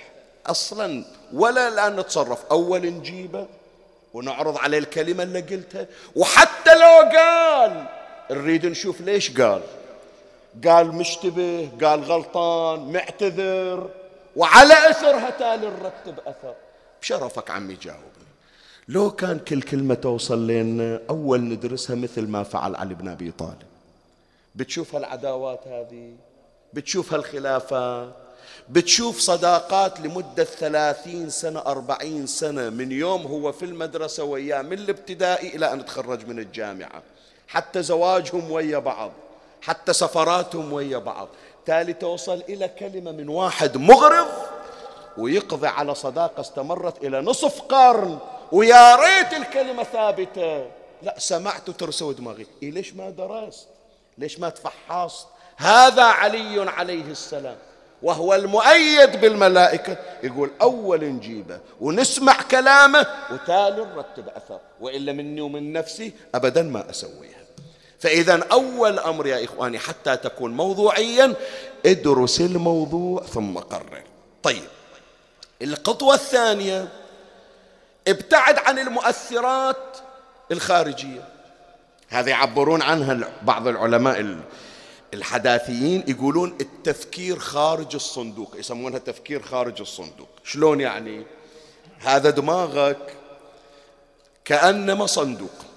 [0.47, 3.47] أصلا ولا الآن نتصرف أول نجيبه
[4.13, 5.85] ونعرض عليه الكلمة اللي قلتها.
[6.15, 7.85] وحتى لو قال
[8.31, 9.61] نريد نشوف ليش قال.
[10.67, 13.89] قال مشتبه قال غلطان معتذر.
[14.39, 16.55] وعلى أثرها تالي نرتب أثر.
[17.01, 18.29] بشرفك عمي جاوبني.
[18.87, 23.69] لو كان كل كلمة توصل لنا أول ندرسها مثل ما فعل علي بن أبي طالب.
[24.55, 26.15] بتشوف هالعداوات هذه؟
[26.73, 28.13] بتشوف هالخلافات
[28.69, 35.55] بتشوف صداقات لمدة ثلاثين سنة أربعين سنة من يوم هو في المدرسة وياه من الابتدائي
[35.55, 37.01] إلى أن تخرج من الجامعة.
[37.47, 39.11] حتى زواجهم ويا بعض
[39.61, 41.27] حتى سفراتهم ويا بعض.
[41.69, 44.27] تالي توصل إلى كلمة من واحد مغرض
[45.17, 48.17] ويقضي على صداقة استمرت إلى نصف قرن.
[48.51, 50.65] ويا ريت الكلمة ثابتة.
[51.01, 52.47] لا سمعت ترسو دماغي.
[52.63, 53.67] إيه ليش ما درست؟
[54.17, 55.27] ليش ما تفحصت؟
[55.57, 57.57] هذا علي عليه السلام.
[58.01, 59.97] وهو المؤيد بالملائكة.
[60.23, 63.07] يقول أول نجيبه ونسمع كلامه.
[63.31, 64.59] وتالي نرتب أثر.
[64.81, 67.38] وإلا مني ومن نفسي أبدا ما أسويها.
[67.99, 71.33] فإذا أول أمر يا إخواني حتى تكون موضوعيا
[71.85, 74.03] ادرس الموضوع ثم قرر.
[74.43, 74.63] طيب
[75.61, 76.87] الخطوة الثانية
[78.07, 79.97] ابتعد عن المؤثرات
[80.51, 81.27] الخارجية.
[82.07, 84.37] هذه يعبرون عنها بعض العلماء
[85.13, 90.29] الحداثيين يقولون التفكير خارج الصندوق يسمونها تفكير خارج الصندوق.
[90.43, 91.23] شلون يعني؟
[91.99, 93.13] هذا دماغك
[94.45, 95.68] كأنما صندوق.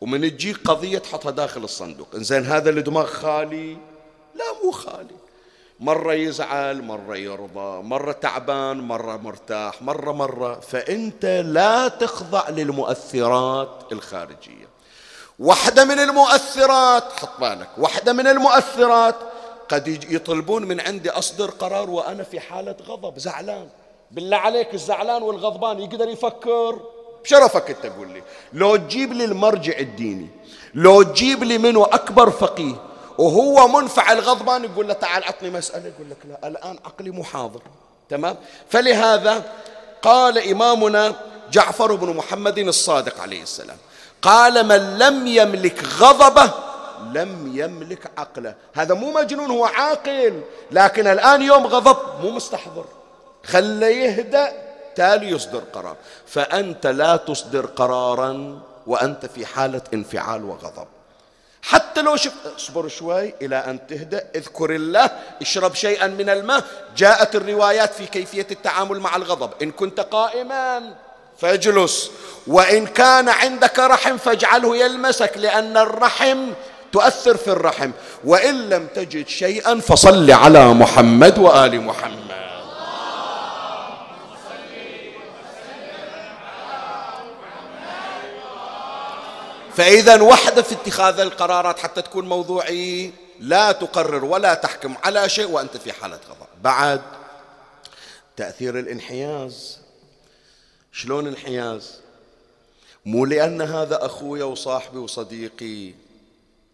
[0.00, 2.08] ومن تجيك قضية تحطها داخل الصندوق.
[2.14, 3.76] إنزين هذا الدماغ خالي؟
[4.34, 5.16] لا مو خالي.
[5.80, 10.60] مرة يزعل مرة يرضى مرة تعبان مرة مرتاح مرة مرة.
[10.60, 14.68] فأنت لا تخضع للمؤثرات الخارجية.
[15.38, 19.14] واحدة من المؤثرات حط بالك واحدة من المؤثرات
[19.68, 23.68] قد يطلبون من عندي أصدر قرار وأنا في حالة غضب زعلان.
[24.10, 26.80] بالله عليك الزعلان والغضبان يقدر يفكر؟
[27.28, 28.22] بشرفك انت تقول لي.
[28.52, 30.28] لو تجيب لي المرجع الديني
[30.74, 32.74] لو تجيب لي منه أكبر فقيه
[33.18, 37.60] وهو منفعل غضبان يقول له تعال عطني مسألة يقول لك لا الآن عقلي محاضر
[38.08, 38.36] تمام؟
[38.68, 39.42] فلهذا
[40.02, 41.14] قال إمامنا
[41.52, 43.76] جعفر بن محمد الصادق عليه السلام
[44.22, 46.50] قال من لم يملك غضبه
[47.14, 48.54] لم يملك عقله.
[48.74, 52.84] هذا مو مجنون هو عاقل لكن الآن يوم غضب مو مستحضر.
[53.44, 54.67] خله يهدأ
[54.98, 55.96] تالي يصدر قرار.
[56.26, 60.86] فأنت لا تصدر قرارا وأنت في حالة انفعال وغضب.
[61.62, 64.24] حتى لو شفت اصبر شوي إلى أن تهدأ.
[64.34, 66.64] اذكر الله اشرب شيئا من الماء.
[66.96, 69.50] جاءت الروايات في كيفية التعامل مع الغضب.
[69.62, 70.94] إن كنت قائما
[71.38, 72.10] فاجلس.
[72.46, 76.38] وإن كان عندك رحم فاجعله يلمسك لأن الرحم
[76.92, 77.90] تؤثر في الرحم.
[78.24, 82.47] وإن لم تجد شيئا فصل على محمد وآل محمد.
[89.78, 95.76] فإذا وحدة في اتخاذ القرارات حتى تكون موضوعي لا تقرر ولا تحكم على شيء وأنت
[95.76, 96.62] في حالة غضب.
[96.62, 97.02] بعد
[98.36, 99.78] تأثير الانحياز.
[100.92, 102.00] شلون انحياز؟
[103.06, 105.92] مو لأن هذا أخوي وصاحبي وصديقي.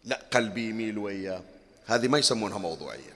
[0.04, 1.42] لا قلبي يميل وياه.
[1.86, 3.14] هذه ما يسمونها موضوعية.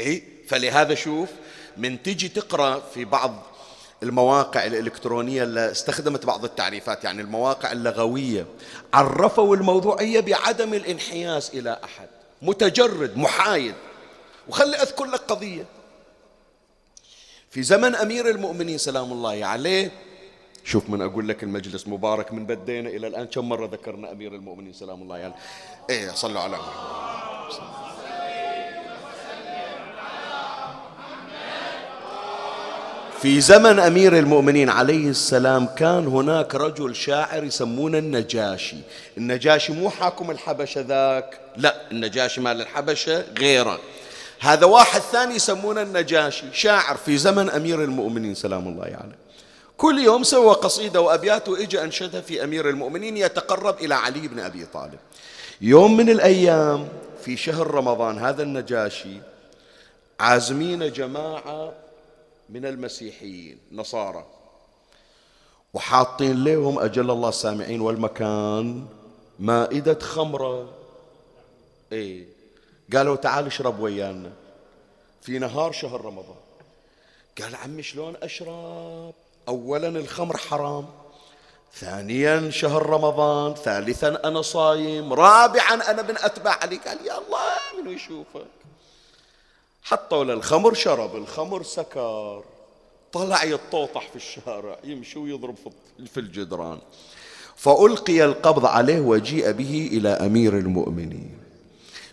[0.00, 1.28] إي فلهذا شوف
[1.76, 3.42] من تجي تقرأ في بعض
[4.02, 8.46] المواقع الإلكترونية اللي استخدمت بعض التعريفات يعني المواقع اللغوية.
[8.94, 12.08] عرفوا الموضوعية بعدم الانحياز إلى أحد.
[12.42, 13.74] متجرد محايد.
[14.48, 15.64] وخلي أذكر لك قضية.
[17.50, 19.90] في زمن أمير المؤمنين سلام الله عليه
[20.64, 23.26] شوف من أقول لك المجلس مبارك من بدينا إلى الآن.
[23.26, 25.34] كم مرة ذكرنا أمير المؤمنين سلام الله عليه.
[25.90, 27.85] إيه صلوا على محمد.
[33.22, 38.76] في زمن أمير المؤمنين عليه السلام كان هناك رجل شاعر يسمونه النجاشي.
[39.18, 43.78] النجاشي مو حاكم الحبشة ذاك؟ لا النجاشي مال الحبشة غيره.
[44.40, 48.92] هذا واحد ثاني يسمونه النجاشي شاعر في زمن أمير المؤمنين سلام الله عليه.
[48.92, 49.12] يعني.
[49.76, 54.66] كل يوم سوى قصيدة وابيات واجا انشدها في أمير المؤمنين يتقرب إلى علي بن أبي
[54.74, 54.98] طالب.
[55.60, 56.88] يوم من الأيام
[57.24, 59.16] في شهر رمضان هذا النجاشي
[60.20, 61.72] عازمين جماعة
[62.48, 64.26] من المسيحيين نصارى.
[65.74, 68.86] وحاطين لهم أجل الله السامعين والمكان
[69.38, 70.74] مائدة خمرة.
[71.92, 72.26] إيه.
[72.92, 74.32] قالوا تعال اشرب ويانا.
[75.22, 76.36] في نهار شهر رمضان.
[77.40, 79.14] قال عمي شلون أشرب؟
[79.48, 80.86] أولا الخمر حرام.
[81.74, 83.54] ثانيا شهر رمضان.
[83.54, 85.12] ثالثا أنا صايم.
[85.12, 88.46] رابعا أنا من أتباع علي قال يا الله من يشوفك؟
[89.88, 92.42] حطوا له الخمر شرب الخمر سكر.
[93.12, 95.54] طلع يتطوطح في الشارع يمشي ويضرب
[96.14, 96.78] في الجدران.
[97.56, 101.38] فألقي القبض عليه وجيء به إلى أمير المؤمنين.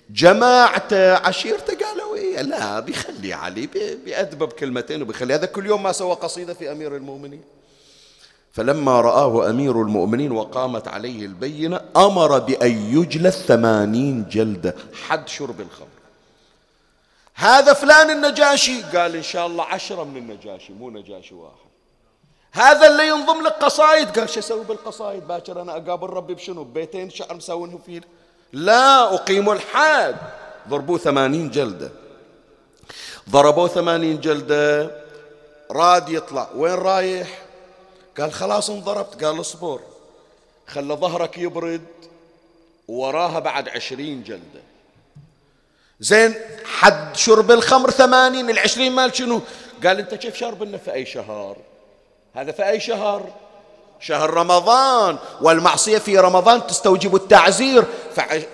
[0.10, 3.70] جماعته عشيرته قالوا إيه لا بيخلي علي
[4.06, 5.34] بأدبه بكلمتين وبيخلي.
[5.34, 7.42] هذا كل يوم ما سوى قصيدة في أمير المؤمنين.
[8.52, 14.76] فلما رآه أمير المؤمنين وقامت عليه البينة أمر بأن يجلد ثمانين جلدة.
[15.08, 15.93] حد شرب الخمر.
[17.36, 18.82] هذا فلان النجاشي.
[18.82, 21.56] قال إن شاء الله عشرة من النجاشي مو نجاشي واحد.
[22.52, 24.20] هذا اللي ينضم لك قصايد.
[24.20, 28.02] قال شو أسوي بالقصايد؟ باكر أنا أقابل ربي بشنو؟ ببيتين شعر مسوينه فيه.
[28.54, 30.16] لا اقيم الحاد
[30.70, 31.92] ضربوه ثمانين جلدة.
[33.30, 34.92] ضربوه ثمانين جلدة.
[35.72, 36.50] راد يطلع.
[36.56, 37.42] وين رايح؟
[38.18, 39.24] قال خلاص انضربت.
[39.24, 39.80] قال اصبر.
[40.68, 41.86] خلى ظهرك يبرد.
[42.88, 44.62] وراها بعد عشرين جلدة.
[46.00, 46.34] زين
[46.66, 49.42] حد شرب الخمر ثمانين العشرين مال شنو؟
[49.84, 51.58] قال انت كيف شارب لنا في أي شهر؟
[52.34, 53.34] هذا في أي شهر؟
[54.00, 55.18] شهر رمضان.
[55.42, 57.86] والمعصية في رمضان تستوجب التعزير.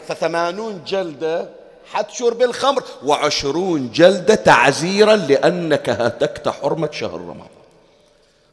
[0.07, 1.49] فثمانون جلدة
[1.91, 7.47] حد شرب الخمر وعشرون جلدة تعزيرا لأنك هتكت حرمة شهر رمضان.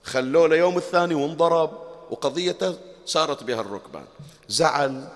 [0.04, 1.70] خلوه ليوم الثاني وانضرب
[2.10, 2.74] وقضيته
[3.06, 4.04] سارت بها الركبان.
[4.48, 5.08] زعل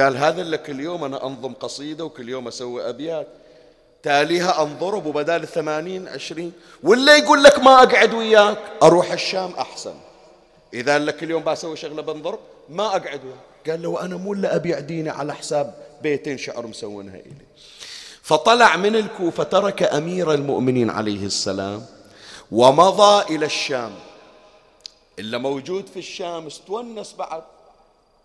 [0.00, 3.26] قال هذا اللي كل يوم أنا أنظم قصيدة وكل يوم أسوي أبيات.
[4.02, 6.52] تاليها أنضرب وبدال الثمانين عشرين.
[6.82, 9.94] ولا يقول لك ما أقعد وياك؟ أروح الشام أحسن.
[10.74, 12.38] إذا لك اليوم بسوي شغلة بنضرب
[12.68, 13.70] ما أقعد وياك.
[13.70, 17.46] قال له أنا مو إلا أبيع ديني على حساب بيتين شعر مسوينها إلي.
[18.22, 21.86] فطلع من الكوفة ترك أمير المؤمنين عليه السلام
[22.52, 23.94] ومضى إلى الشام.
[25.18, 27.42] إلا موجود في الشام استونس بعد.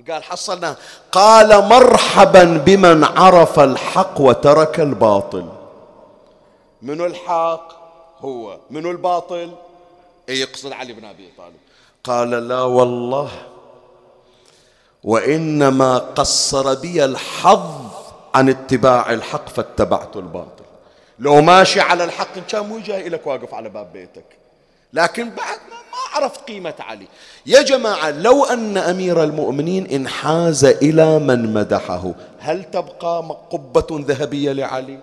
[0.09, 0.75] قال حصلنا.
[1.11, 5.49] قال مرحبا بمن عرف الحق وترك الباطل.
[6.81, 7.71] من الحق؟
[8.19, 8.57] هو.
[8.69, 9.51] من الباطل؟
[10.29, 11.55] إيه يقصد علي بن أبي طالب.
[12.03, 13.29] قال لا والله
[15.03, 17.85] وإنما قصر بي الحظ
[18.35, 20.63] عن اتباع الحق فاتبعت الباطل.
[21.19, 24.25] لو ماشي على الحق كان مو جاي لك واقف على باب بيتك.
[24.93, 27.07] لكن بعد ما عرفت قيمة علي.
[27.45, 34.99] يا جماعة لو أن أمير المؤمنين انحاز إلى من مدحه هل تبقى قبة ذهبية لعلي؟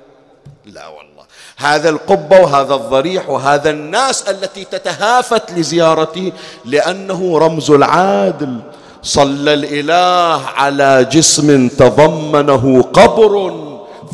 [0.66, 1.24] لا والله.
[1.56, 6.32] هذا القبة وهذا الضريح وهذا الناس التي تتهافت لزيارته
[6.64, 8.60] لأنه رمز العادل.
[9.02, 13.64] صلى الإله على جسم تضمنه قبر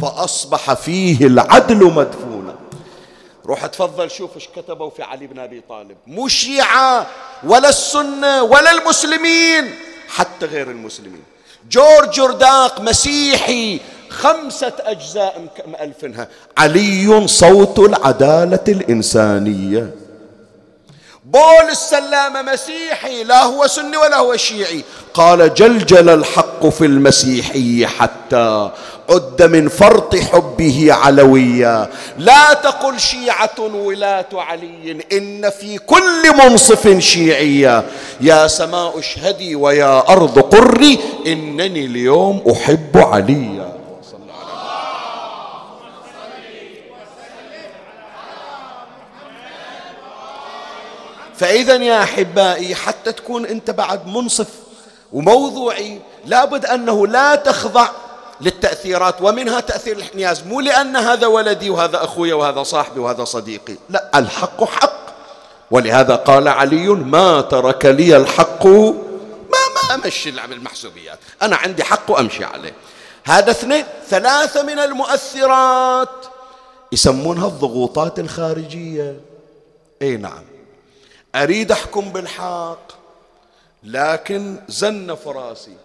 [0.02, 2.29] فأصبح فيه العدل مدفونا
[3.50, 5.96] روح تفضل شوف إيش كتبوا في علي بن أبي طالب.
[6.06, 7.06] مو الشيعة
[7.44, 9.74] ولا السنة ولا المسلمين
[10.08, 11.22] حتى غير المسلمين.
[11.70, 13.80] جورج جرداق مسيحي
[14.10, 16.28] خمسة أجزاء مألفنها
[16.58, 19.94] علي صوت العدالة الإنسانية.
[21.24, 24.84] بول السلامة مسيحي لا هو سني ولا هو شيعي.
[25.14, 28.70] قال جلجل الحق في المسيحي حتى
[29.10, 31.90] عد من فرط حبه علويا.
[32.18, 37.84] لا تقل شيعة ولاة علي إن في كل منصف شيعية.
[38.20, 43.80] يا سماء اشهدي ويا أرض قري إنني اليوم أحب عليا.
[51.36, 54.48] فإذا يا أحبائي حتى تكون أنت بعد منصف
[55.12, 57.88] وموضوعي لابد أنه لا تخضع
[58.40, 60.42] للتأثيرات ومنها تأثير الانحياز.
[60.42, 63.76] مو لأن هذا ولدي وهذا أخوي وهذا صاحبي وهذا صديقي.
[63.88, 65.00] لا الحق حق.
[65.70, 68.66] ولهذا قال علي ما ترك لي الحق.
[68.66, 72.72] ما ما أمشي المحسوبيات أنا عندي حق وأمشي عليه.
[73.24, 73.84] هذا اثنين.
[74.08, 76.26] ثلاثة من المؤثرات.
[76.92, 79.20] يسمونها الضغوطات الخارجية.
[80.02, 80.44] إي نعم.
[81.34, 82.92] أريد أحكم بالحق
[83.84, 85.76] لكن زن فراسي.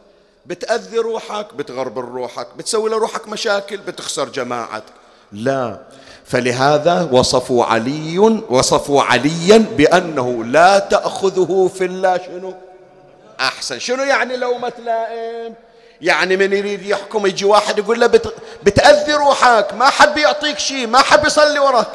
[0.45, 4.93] بتأذي روحك بتغربل روحك بتسوي لروحك مشاكل بتخسر جماعتك.
[5.31, 5.79] لا.
[6.25, 8.19] فلهذا وصفوا علي
[8.49, 12.53] وصفوا عليا بأنه لا تأخذه في الله شنو؟
[13.39, 13.79] أحسن.
[13.79, 15.53] شنو يعني لو ما تلائم؟
[16.01, 18.33] يعني من يريد يحكم يجي واحد يقول له بت...
[18.63, 21.87] بتأذي روحك ما حد بيعطيك شيء ما حد بيصلي وراك.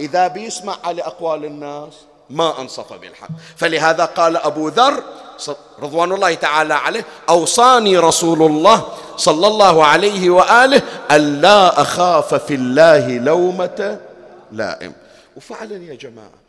[0.00, 1.92] إذا بيسمع على أقوال الناس
[2.32, 3.28] ما أنصف بالحق.
[3.56, 5.02] فلهذا قال أبو ذر
[5.78, 13.18] رضوان الله تعالى عليه أوصاني رسول الله صلى الله عليه وآله ألا أخاف في الله
[13.18, 14.00] لومة
[14.52, 14.92] لائم.
[15.36, 16.42] وفعلا يا جماعة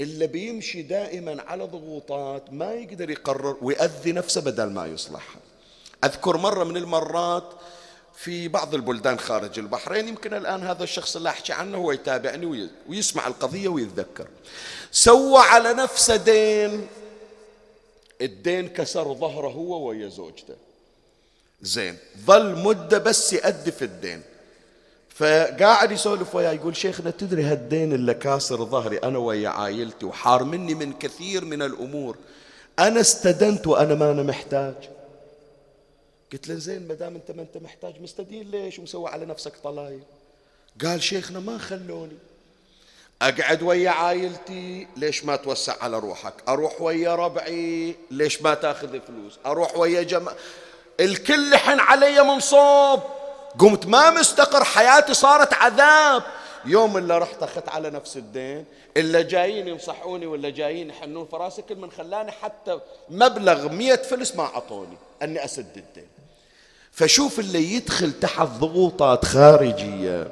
[0.00, 5.40] اللي بيمشي دائما على ضغوطات ما يقدر يقرر ويأذي نفسه بدل ما يصلحها.
[6.04, 7.44] أذكر مرة من المرات
[8.18, 10.08] في بعض البلدان خارج البحرين.
[10.08, 14.26] يمكن الآن هذا الشخص اللي أحكي عنه هو يتابعني ويسمع القضية ويتذكر.
[14.92, 16.86] سوى على نفسه دين.
[18.20, 20.54] الدين كسر ظهره هو ويا زوجته.
[21.62, 21.96] زين.
[22.24, 24.22] ظل مدة بس يأدي في الدين.
[25.14, 30.74] فقاعد يسولف وياه يقول شيخنا تدري هالدين اللي كاسر ظهري؟ أنا ويا عائلتي وحار مني
[30.74, 32.16] من كثير من الأمور.
[32.78, 34.74] أنا استدنت وأنا ما أنا محتاج.
[36.32, 40.02] قلت له زين ما دام أنت ما أنت محتاج مستدين ليش ومسوي على نفسك طلايب
[40.84, 42.16] قال شيخنا ما خلوني.
[43.22, 49.38] أقعد ويا عائلتي ليش ما توسع على روحك؟ أروح ويا ربعي ليش ما تاخذ فلوس؟
[49.46, 50.36] أروح ويا جماعة.
[51.00, 53.00] الكل حن علي منصوب
[53.58, 56.22] قمت ما مستقر حياتي صارت عذاب.
[56.64, 58.64] يوم اللي رحت أخذت على نفس الدين
[58.96, 64.44] اللي جايين ينصحوني ولا جايين يحنون فراسي كل من خلاني حتى مبلغ مية فلس ما
[64.44, 66.08] أعطوني أني أسد الدين.
[66.98, 70.28] فشوف اللي يدخل تحت ضغوطات خارجية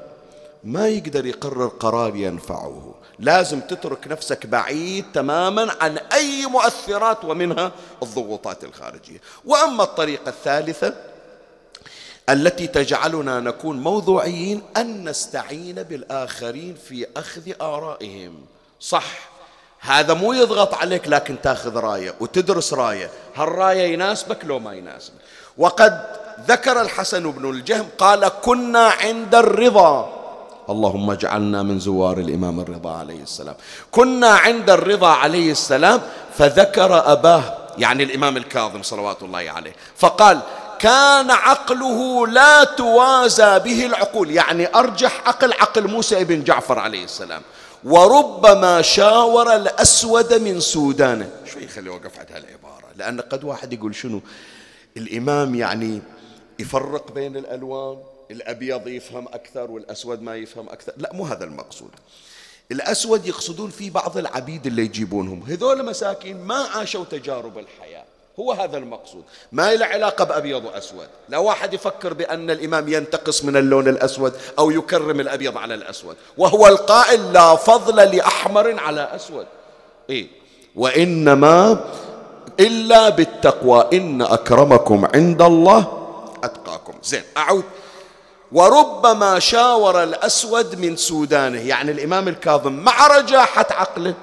[0.65, 2.95] ما يقدر يقرر قرار ينفعه.
[3.19, 9.21] لازم تترك نفسك بعيد تماما عن أي مؤثرات ومنها الضغوطات الخارجية.
[9.45, 10.95] وأما الطريقة الثالثة
[12.29, 18.35] التي تجعلنا نكون موضوعيين أن نستعين بالآخرين في أخذ آرائهم.
[18.81, 19.29] صح
[19.79, 23.11] هذا مو يضغط عليك لكن تأخذ راية وتدرس راية.
[23.37, 25.19] هالراية يناسبك لو ما يناسبك.
[25.59, 30.13] وقد ذكر الحسن بن الجهم قال كنا عند الرضا.
[30.71, 33.55] اللهم اجعلنا من زوار الإمام الرضا عليه السلام.
[33.91, 36.01] كنا عند الرضا عليه السلام.
[36.39, 37.43] فذكر أباه
[37.79, 39.73] يعني الإمام الكاظم صلوات الله عليه.
[39.97, 40.41] فقال
[40.79, 44.31] كان عقله لا توازى به العقول.
[44.31, 47.43] يعني أرجح عقل عقل موسى بن جعفر عليه السلام.
[47.85, 51.31] وربما شاور الأسود من سودانه.
[51.53, 54.21] شوي خلي أوقف عند هالعبارة؟ لأن قد واحد يقول شنو؟
[54.97, 56.03] الإمام يعني
[56.59, 57.99] يفرق بين الألوان
[58.31, 60.93] الأبيض يفهم أكثر والأسود ما يفهم أكثر.
[60.97, 61.91] لا مو هذا المقصود.
[62.73, 65.43] الأسود يقصدون في بعض العبيد اللي يجيبونهم.
[65.49, 68.05] هذول مساكين ما عاشوا تجارب الحياة.
[68.41, 69.23] هو هذا المقصود.
[69.53, 71.09] ما له علاقة بأبيض وأسود.
[71.29, 76.17] لا واحد يفكر بأن الإمام ينتقص من اللون الأسود أو يكرم الأبيض على الأسود.
[76.39, 79.47] وهو القائل لا فضل لأحمر على أسود.
[80.11, 80.27] إيه.
[80.77, 81.85] وإنما
[82.61, 83.89] إلا بالتقوى.
[83.93, 86.06] إن أكرمكم عند الله
[87.03, 87.65] زين أعود.
[88.53, 91.61] وربما شاور الأسود من سودانه.
[91.61, 94.15] يعني الإمام الكاظم مع رجاحة عقله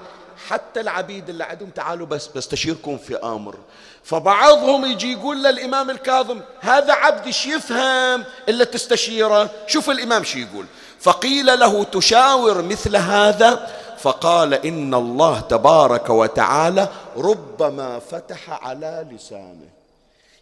[0.49, 3.55] حتى العبيد اللي عندهم تعالوا بس بستشيركم في أمر.
[4.03, 10.65] فبعضهم يجي يقول للإمام الكاظم هذا عبد إيش يفهم إلا تستشيره؟ شوف الإمام شي يقول.
[10.99, 13.67] فقيل له تشاور مثل هذا؟
[13.97, 19.82] فقال إن الله تبارك وتعالى ربما فتح على لسانه.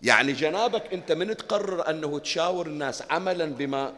[0.03, 3.93] يعني جنابك أنت من تقرر أنه تشاور الناس عملا بما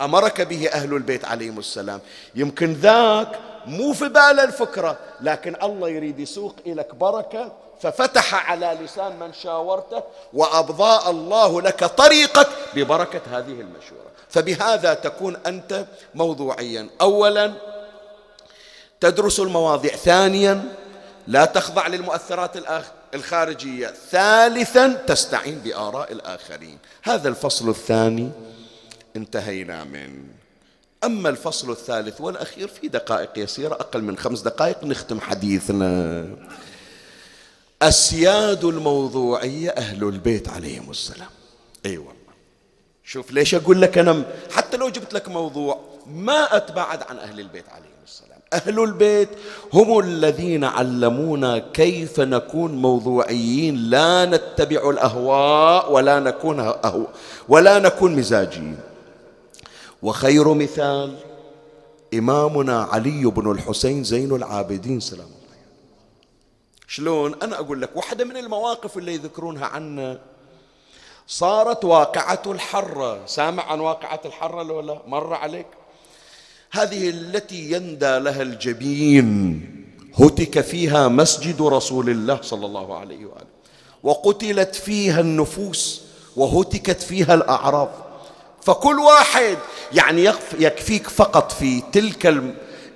[0.00, 2.00] أمرك به أهل البيت عليهم السلام.
[2.34, 9.18] يمكن ذاك مو في بال الفكرة لكن الله يريد يسوق إليك بركة ففتح على لسان
[9.18, 10.02] من شاورته
[10.32, 14.06] وأبضاء الله لك طريقك ببركة هذه المشورة.
[14.28, 16.88] فبهذا تكون أنت موضوعيا.
[17.00, 17.52] أولا
[19.00, 19.96] تدرس المواضيع.
[19.96, 20.74] ثانيا
[21.26, 22.56] لا تخضع للمؤثرات
[23.14, 23.94] الخارجية.
[24.10, 26.78] ثالثا تستعين بآراء الآخرين.
[27.02, 28.30] هذا الفصل الثاني
[29.16, 30.24] انتهينا منه.
[31.04, 36.26] أما الفصل الثالث والأخير في دقائق يسيرة أقل من خمس دقائق نختم حديثنا.
[37.82, 41.28] أسياد الموضوعية أهل البيت عليهم السلام.
[41.86, 42.34] أي أيوة والله.
[43.04, 47.68] شوف ليش أقول لك أنا حتى لو جبت لك موضوع ما أتباعد عن أهل البيت
[47.68, 47.95] عليهم.
[48.56, 49.28] أهل البيت
[49.72, 57.06] هم الذين علمونا كيف نكون موضوعيين لا نتبع الأهواء ولا نكون أهو
[57.48, 58.78] ولا نكون مزاجيين.
[60.02, 61.16] وخير مثال
[62.14, 65.56] إمامنا علي بن الحسين زين العابدين سلام الله
[66.88, 70.18] شلون؟ أنا أقول لك واحدة من المواقف اللي يذكرونها عنا.
[71.28, 73.26] صارت واقعة الحرة.
[73.26, 75.66] سامع عن واقعة الحرة لو لا مر عليك؟
[76.70, 79.62] هذه التي يندى لها الجبين
[80.18, 83.46] هتك فيها مسجد رسول الله صلى الله عليه وآله.
[84.02, 86.02] وقتلت فيها النفوس
[86.36, 87.88] وهتكت فيها الأعراض.
[88.62, 89.58] فكل واحد
[89.92, 92.42] يعني يكفيك فقط في تلك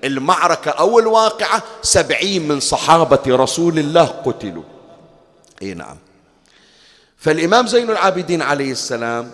[0.04, 0.70] المعركة.
[0.70, 4.62] أو الواقعة سبعين من صحابة رسول الله قتلوا.
[5.62, 5.96] اي نعم.
[7.16, 9.30] فالإمام زين العابدين عليه السلام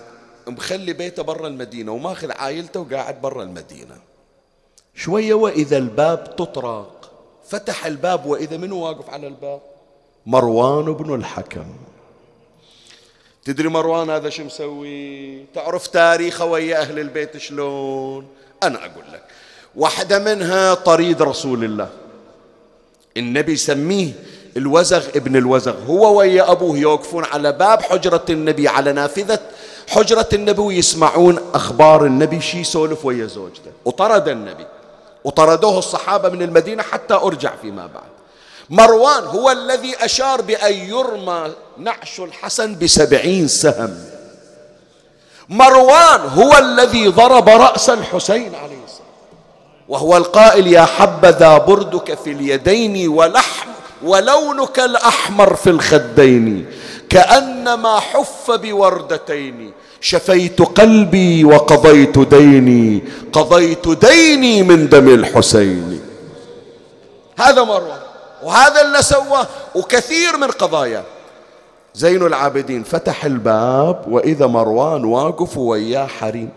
[0.47, 3.97] مخلي بيته برا المدينة وماخذ عائلته وقاعد برا المدينة.
[4.97, 7.11] شوية وإذا الباب تطرق.
[7.49, 9.61] فتح الباب وإذا منه واقف على الباب؟
[10.26, 11.66] مروان بن الحكم.
[13.44, 18.26] تدري مروان هذا شو مسوي؟ تعرف تاريخه ويا أهل البيت شلون؟
[18.62, 19.22] أنا أقول لك
[19.76, 21.88] واحدة منها طريد رسول الله.
[23.16, 24.12] النبي يسميه
[24.57, 25.84] الوزغ ابن الوزغ.
[25.84, 29.40] هو ويا أبوه يوقفون على باب حجرة النبي على نافذة.
[29.88, 33.72] حجرة النبي ويسمعون أخبار النبي شي يسولف ويا زوجته.
[33.84, 34.66] وطرد النبي.
[35.27, 38.11] وطردوه الصحابة من المدينة حتى أرجع فيما بعد.
[38.70, 44.05] مروان هو الذي أشار بأن يرمى نعش الحسن بسبعين سهم.
[45.49, 49.07] مروان هو الذي ضرب رأس الحسين عليه السلام.
[49.89, 53.68] وهو القائل يا حبذا بردك في اليدين ولحم
[54.03, 56.70] ولونك الأحمر في الخدين.
[57.11, 59.72] كأنما حف بوردتين.
[60.01, 66.01] شفيت قلبي وقضيت ديني قضيت ديني من دم الحسين.
[67.36, 68.01] هذا مروان
[68.42, 71.05] وهذا اللي سواه وكثير من قضايا.
[71.94, 76.49] زين العابدين فتح الباب وإذا مروان واقف وياه حريم.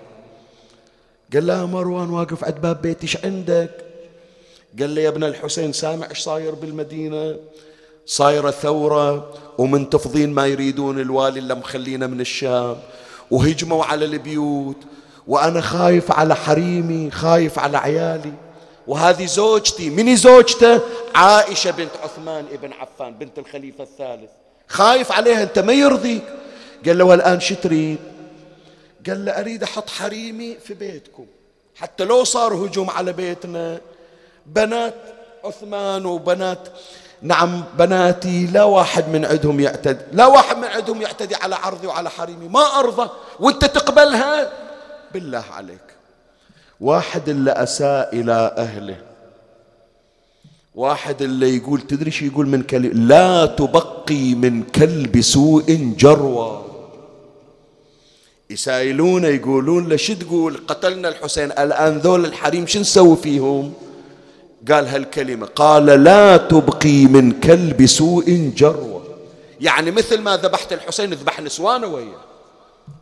[1.33, 3.71] قال له مروان واقف عند باب بيتي إيش عندك؟
[4.79, 7.35] قال لي يا ابن الحسين سامع إيش صاير بالمدينة؟
[8.05, 12.75] صايرة ثورة ومنتفضين ما يريدون الوالي اللي مخلينا من الشام.
[13.31, 14.77] وهجموا على البيوت
[15.27, 18.33] وأنا خايف على حريمي خايف على عيالي.
[18.87, 20.81] وهذه زوجتي من زوجته؟
[21.15, 24.29] عائشة بنت عثمان ابن عفان بنت الخليفة الثالث.
[24.67, 26.23] خايف عليها أنت ما يرضيك.
[26.85, 27.97] قال له والآن شو تريد؟
[29.07, 31.25] قال له أريد أحط حريمي في بيتكم.
[31.75, 33.81] حتى لو صار هجوم على بيتنا.
[34.45, 34.95] بنات
[35.43, 36.67] عثمان وبنات
[37.21, 42.09] نعم بناتي لا واحد من عندهم يعتدي لا واحد من عندهم يعتدي على عرضي وعلى
[42.09, 43.09] حريمي ما أرضى.
[43.39, 44.51] وأنت تقبلها؟
[45.13, 45.87] بالله عليك.
[46.81, 48.97] واحد اللي أساء إلى أهله.
[50.75, 56.65] واحد اللي يقول تدري شو يقول من كلمة لا تبقي من كلب سوء جروى
[58.49, 63.73] يسائلونه يقولون له شو تقول؟ قتلنا الحسين الآن ذول الحريم شو نسوي فيهم؟
[64.71, 69.01] قال هالكلمة قال لا تبقي من كلب سوء جروى
[69.61, 72.19] يعني مثل ما ذبحت الحسين ذبح نسوانه وياه.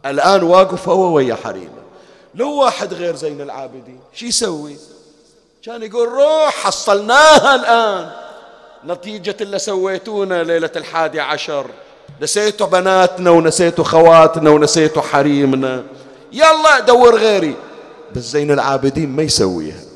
[0.05, 1.77] الآن واقف هو ويا حريمة.
[2.35, 4.75] لو واحد غير زين العابدين شو يسوي؟
[5.65, 8.09] كان يقول روح حصلناها الآن.
[8.85, 11.65] نتيجة اللي سويتونا ليلة الحادي عشر.
[12.21, 15.83] نسيتوا بناتنا ونسيتوا خواتنا ونسيتوا حريمنا.
[16.33, 17.55] يلا دور غيري.
[18.15, 19.86] بس زين العابدين ما يسويها.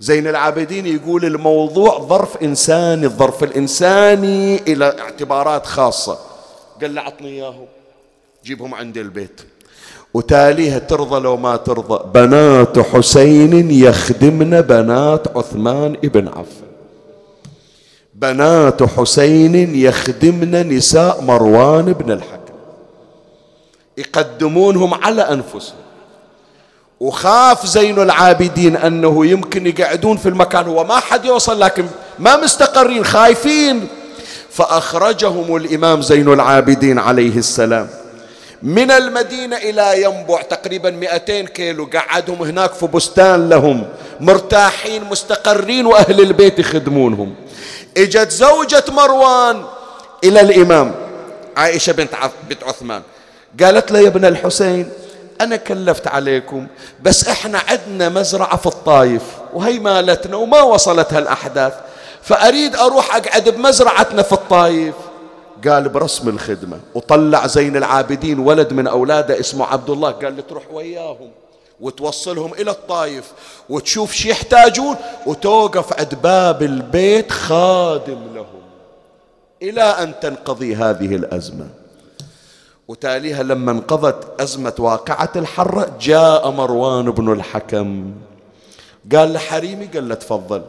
[0.00, 6.18] زين العابدين يقول الموضوع ظرف إنساني الظرف الإنساني إلى اعتبارات خاصة.
[6.80, 7.66] قال له عطني إياهم
[8.44, 9.40] جيبهم عند البيت.
[10.14, 12.10] وتاليها ترضى لو ما ترضى.
[12.14, 16.68] بنات حسين يخدمن بنات عثمان ابن عفان.
[18.14, 22.54] بنات حسين يخدمن نساء مروان بن الحكم.
[23.98, 25.87] يقدمونهم على أنفسهم.
[27.00, 31.86] وخاف زين العابدين أنه يمكن يقعدون في المكان هو ما حد يوصل لكن
[32.18, 33.88] ما مستقرين خايفين.
[34.50, 37.88] فأخرجهم الإمام زين العابدين عليه السلام.
[38.62, 43.88] من المدينة إلى ينبع تقريبا 200 كيلو قعدهم هناك في بستان لهم
[44.20, 47.34] مرتاحين مستقرين وأهل البيت يخدمونهم.
[47.96, 49.62] إجت زوجة مروان
[50.24, 50.94] إلى الإمام
[51.56, 53.02] عائشة بنت عثمان.
[53.62, 54.90] قالت له يا ابن الحسين
[55.40, 56.66] أنا كلفت عليكم
[57.02, 59.22] بس إحنا عندنا مزرعة في الطايف
[59.54, 61.74] وهي مالتنا وما وصلت هالأحداث
[62.22, 64.94] فأريد أروح أقعد بمزرعتنا في الطايف.
[65.68, 70.62] قال برسم الخدمة وطلع زين العابدين ولد من أولاده اسمه عبد الله قال لي تروح
[70.72, 71.30] وياهم
[71.80, 73.32] وتوصلهم إلى الطايف
[73.68, 78.62] وتشوف شي يحتاجون وتوقف عند باب البيت خادم لهم.
[79.62, 81.66] إلى أن تنقضي هذه الأزمة.
[82.88, 88.12] وتاليها لما انقضت أزمة واقعة الحرة جاء مروان بن الحكم.
[89.12, 90.62] قال لحريمي قال له تفضل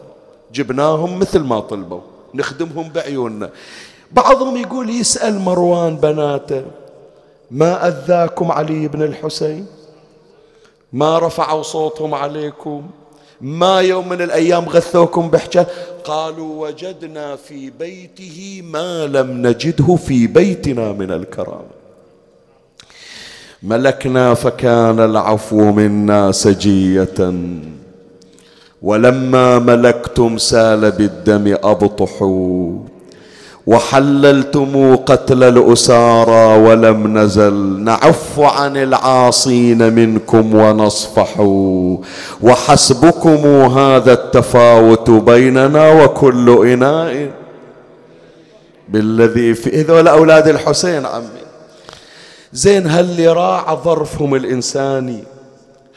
[0.54, 2.02] جبناهم مثل ما طلبوا
[2.34, 3.50] نخدمهم بعيوننا
[4.12, 6.66] بعضهم يقول يسأل مروان بناته
[7.52, 9.66] ما أذاكم علي بن الحسين؟
[10.94, 12.90] ما رفعوا صوتهم عليكم؟
[13.42, 15.68] ما يوم من الأيام غثوكم بحجة؟
[16.04, 21.79] قالوا وجدنا في بيته ما لم نجده في بيتنا من الكرامة.
[23.64, 27.34] ملكنا فكان العفو منا سجية.
[28.82, 32.72] ولما ملكتم سال بالدم أبطحوا.
[33.68, 37.54] وحللتم قتل الأسارى ولم نزل.
[37.84, 41.40] نعف عن العاصين منكم ونصفح
[42.42, 43.46] وحسبكم
[43.78, 47.32] هذا التفاوت بيننا وكل إناء
[48.90, 51.49] بالذي في هذول أولاد الحسين عمي.
[52.54, 55.24] زين هل راعى ظرفهم الإنساني.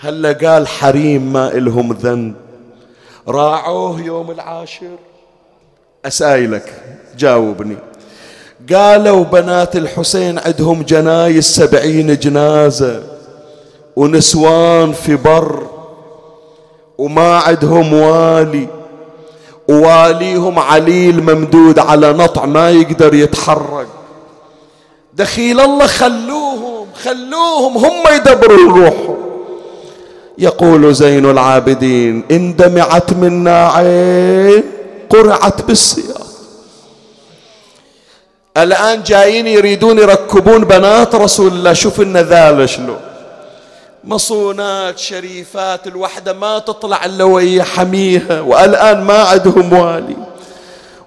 [0.01, 2.35] هل قال حريم ما إلهم ذنب.
[3.29, 4.97] راعوه يوم العاشر.
[6.05, 6.83] أسائلك
[7.19, 7.77] جاوبني.
[8.73, 13.03] قالوا بنات الحسين عندهم جنايز سبعين جنازة
[13.97, 15.67] ونسوان في بر
[16.99, 18.69] وما عندهم والي.
[19.69, 23.87] وواليهم عليل ممدود على نطع ما يقدر يتحرك.
[25.15, 29.17] دخيل الله خلوهم خلوهم هم يدبروا روحهم
[30.39, 34.63] يقول زين العابدين إن دمعت منا عين
[35.11, 36.27] قرعت بالسياق.
[38.57, 43.01] الآن جايين يريدون يركبون بنات رسول الله شوف لنا ذال شلون.
[44.05, 50.17] مصونات شريفات الوحدة ما تطلع إلا وهي حميها والآن ما عندهم والي.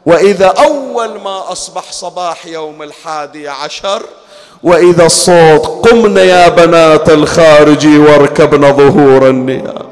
[0.06, 4.02] وإذا أول ما أصبح صباح يوم الحادي عشر
[4.64, 9.86] وإذا الصوت قمنا يا بنات الخارج واركبن ظهور النيام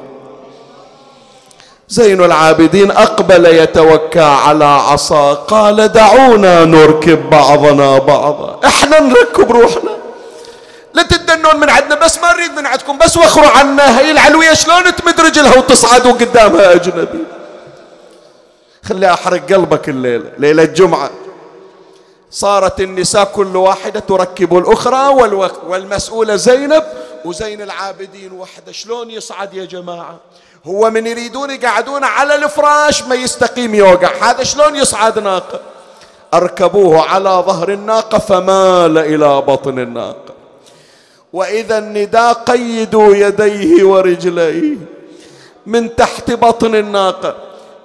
[1.90, 8.60] زين العابدين أقبل يتوكى على عصا قال دعونا نركب بعضنا بعضا.
[8.66, 9.92] إحنا نركب روحنا.
[10.94, 14.96] لا تدنون من عندنا بس ما نريد من عندكم بس وخروا عنا هي العلوية شلون
[14.96, 17.20] تمد رجلها وتصعد وقدامها أجنبي
[18.84, 21.10] خلي أحرق قلبك الليلة ليلة الجمعة.
[22.32, 25.08] صارت النساء كل واحدة تركب الأخرى
[25.68, 26.84] والمسؤولة زينب
[27.26, 28.72] وزين العابدين وحدة.
[28.72, 30.18] شلون يصعد يا جماعة؟
[30.66, 34.32] هو من يريدون يقعدون على الفراش ما يستقيم يوقع.
[34.32, 35.60] هذا شلون يصعد ناقة؟
[36.34, 40.34] أركبوه على ظهر الناقة فمال إلى بطن الناقة.
[41.34, 44.78] وإذا النداء قيدوا يديه ورجليه
[45.66, 47.36] من تحت بطن الناقة.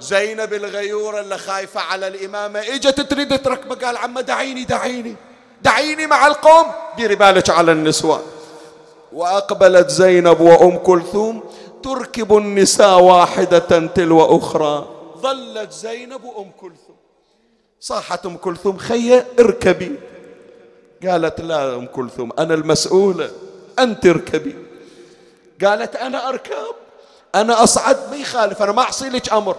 [0.00, 2.60] زينب الغيورة اللي خايفة على الإمامة.
[2.60, 5.16] إجت تريد تركبه قال عم دعيني دعيني
[5.62, 6.66] دعيني مع القوم.
[6.96, 8.22] ديري بالك على النسوان
[9.12, 11.44] وأقبلت زينب وأم كلثوم
[11.82, 14.88] تركب النساء واحدة تلو أخرى.
[15.18, 16.96] ظلت زينب وأم كلثوم.
[17.80, 19.92] صاحت أم كلثوم خية اركبي.
[21.06, 23.30] قالت لا أم كلثوم أنا المسؤولة
[23.78, 24.56] أنت اركبي.
[25.64, 26.74] قالت أنا أركب
[27.34, 29.56] أنا أصعد ما يخالف أنا ما أعصي لك أمر.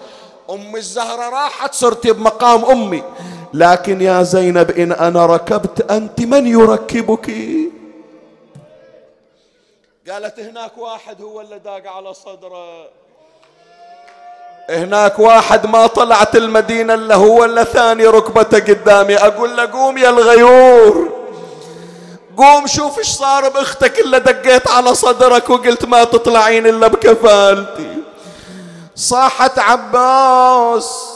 [0.50, 3.04] أم الزهرة راحت صرت بمقام أمي.
[3.54, 7.32] لكن يا زينب إن أنا ركبت أنت من يركبك؟
[10.10, 12.88] قالت هناك واحد هو اللي داق على صدره.
[14.70, 19.18] هناك واحد ما طلعت المدينة إلا هو الا ثاني ركبته قدامي.
[19.18, 21.10] أقول له قوم يا الغيور.
[22.38, 27.99] قوم شوف إيش صار بأختك الا دقيت على صدرك وقلت ما تطلعين إلا بكفالتي.
[29.00, 31.10] صاحت عباس.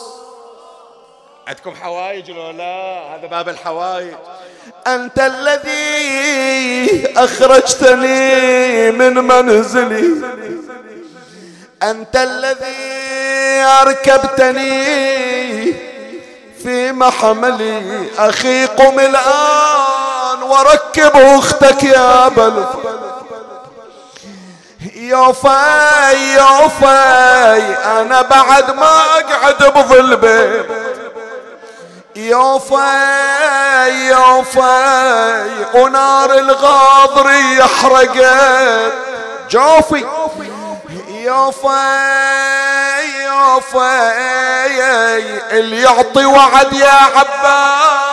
[1.47, 4.13] عندكم حوايج لو لا؟ هذا باب الحوايج.
[4.87, 10.23] أنت الذي أخرجتني من منزلي.
[11.83, 14.83] أنت الذي أركبتني
[16.63, 18.09] في محملي.
[18.17, 23.02] أخي قم الآن وركب أختك يا بلد.
[25.03, 30.65] يا فاي يا فاي أنا بعد ما أقعد بظل بيت
[32.15, 38.93] يا فاي يا فاي ونار الغاضر يحرقت
[39.51, 40.05] جوفي.
[41.09, 44.79] يا فاي يا فاي
[45.59, 48.12] اللي يعطي وعد يا عباس.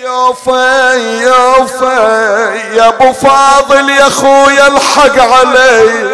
[0.00, 6.10] يا فاي يا فاي يا أبو فاضل يا خويا الحق علي.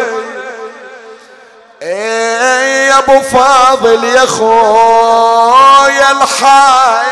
[1.81, 7.07] إيه يا أبو فاضل يا خويا الحياة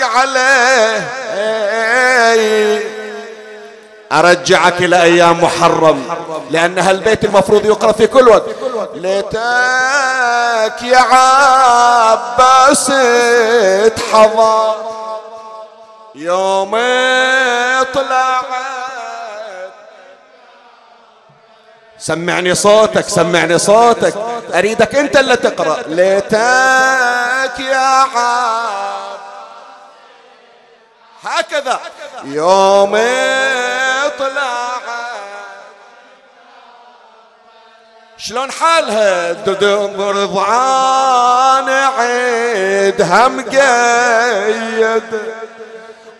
[0.00, 1.06] عليه
[4.12, 6.08] أرجعك إلى أيام محرم.
[6.50, 8.42] لأن هالبيت المفروض يقرأ في كل وقت.
[8.94, 12.92] ليتك يا عباس
[13.96, 14.74] تحضر.
[16.14, 16.70] يوم
[17.94, 18.44] طلعت.
[21.98, 24.14] سمعني صوتك سمعني صوتك.
[24.54, 25.76] أريدك أنت اللي تقرأ.
[25.86, 29.25] ليتك يا عباس.
[31.26, 31.80] هكذا.
[32.24, 32.92] يوم
[34.18, 34.66] طلع
[38.18, 45.20] شلون حالها؟ ددم رضعان عيدها مقيد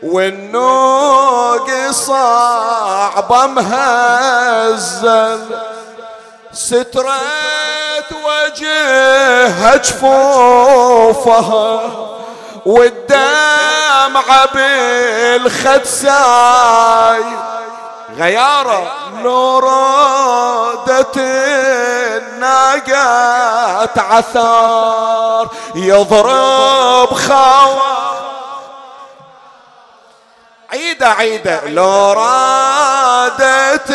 [0.02, 5.40] والنوق صعبة مهزل.
[6.52, 11.36] سترت وجهها جفوفها.
[12.66, 13.65] والدمعة
[14.54, 17.24] بالخد ساي.
[18.16, 18.92] غيارة
[19.22, 21.16] لو رادت
[22.76, 25.48] الناقات عثار.
[25.74, 27.96] يضرب خوار
[30.72, 31.60] عيدة عيدة.
[31.64, 33.90] لو رادت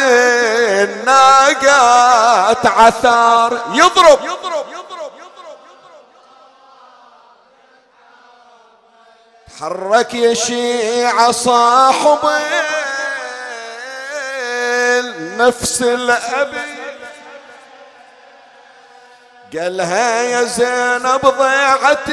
[0.89, 3.57] الناقات عثار.
[3.73, 4.70] يضرب يضرب.
[9.59, 12.29] حرك يا شيعة صاحب
[15.37, 16.57] نفس الأبي.
[19.53, 22.09] قالها يا زينب ضيعتك.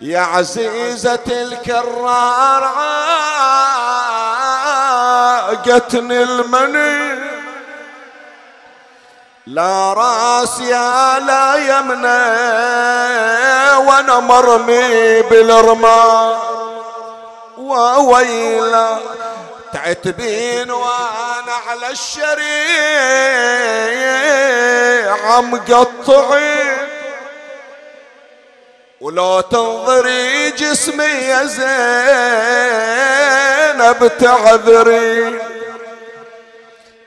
[0.00, 2.64] يا عزيزة الكرار
[5.44, 7.11] عاقتني المني.
[9.46, 12.22] لا راس يا لا يمنى
[13.86, 16.36] وأنا مرمي بالرمى.
[17.58, 18.98] وويلا
[19.72, 22.32] تعتبين وأنا على الشريع
[25.40, 26.76] مقطعين
[29.00, 31.44] ولو تنظري جسمي يا
[33.72, 35.38] زينب تعذرين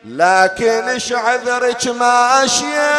[0.07, 2.91] لكن إيش عذرك ماشية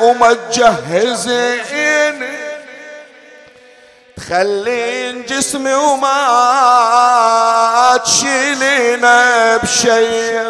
[0.00, 1.60] وما تجهزين
[4.16, 6.10] تخلين جسمي وما
[8.04, 9.00] تشيلين
[9.62, 10.40] بشي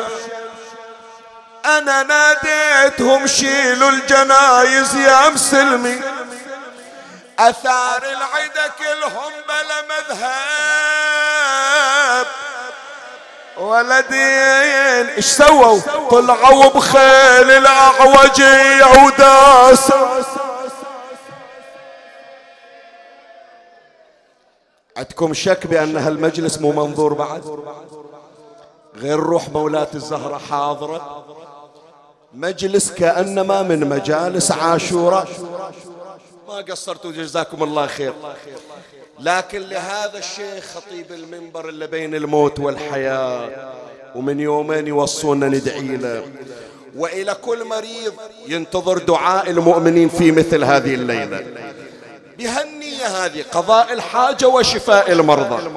[1.65, 6.01] أنا ناديتهم شيلوا الجنايز يا مسلمي.
[7.39, 10.90] أثار العدا كلهم بلا مذهب.
[13.61, 15.81] ولدين إيش سووا؟
[16.11, 19.93] طلعوا بخيل الاعوجي وداس
[24.97, 27.59] عندكم شك بأن هالمجلس مو منظور بعد؟
[28.97, 31.25] غير روح مولاة الزهرة حاضرة.
[32.35, 35.29] مجلس كأنما من مجالس عاشوراء
[36.49, 38.15] ما قصرتوا جزاكم الله خير.
[39.21, 43.49] لكن لهذا الشيخ خطيب المنبر اللي بين الموت والحياة
[44.15, 46.23] ومن يومين يوصونا ندعي له
[46.97, 48.13] وإلى كل مريض
[48.49, 51.45] ينتظر دعاء المؤمنين في مثل هذه الليلة.
[52.39, 55.71] بهالنية هذه قضاء الحاجة وشفاء المرضى.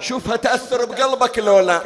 [0.00, 1.80] شوفها تأثر بقلبك لولا.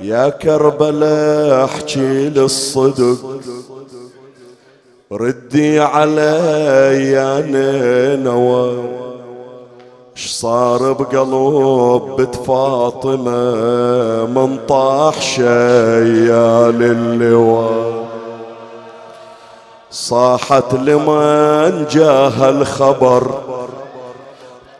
[0.00, 3.40] يا كربلاء احكي للصدق.
[5.12, 9.13] ردي علي يا اش
[10.16, 13.54] صار بقلب بنت فاطمة؟
[14.26, 17.94] من طاح شيال اللواء.
[19.90, 23.34] صاحت لمن جاه الخبر؟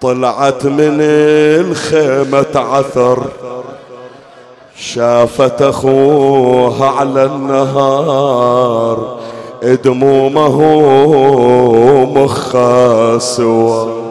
[0.01, 3.23] طلعت من الخيمة عثر.
[4.77, 8.99] شافت أخوها على النهار.
[9.85, 10.63] دمومه
[12.05, 14.04] مخا سوا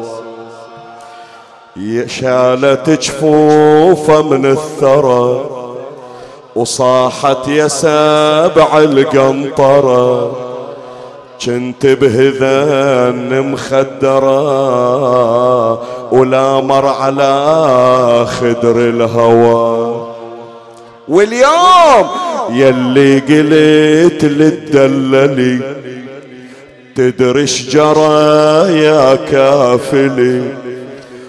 [2.05, 5.45] شالت جفوفه من الثرى
[6.55, 10.31] وصاحت يا سابع القنطرة.
[11.45, 14.33] كنت بهذان مخدرة
[16.13, 20.07] ولا مر على خدر الهوى.
[21.07, 22.07] واليوم
[22.49, 25.59] يلي قلت للدللي
[26.95, 30.72] تدري جرى يا كافلي؟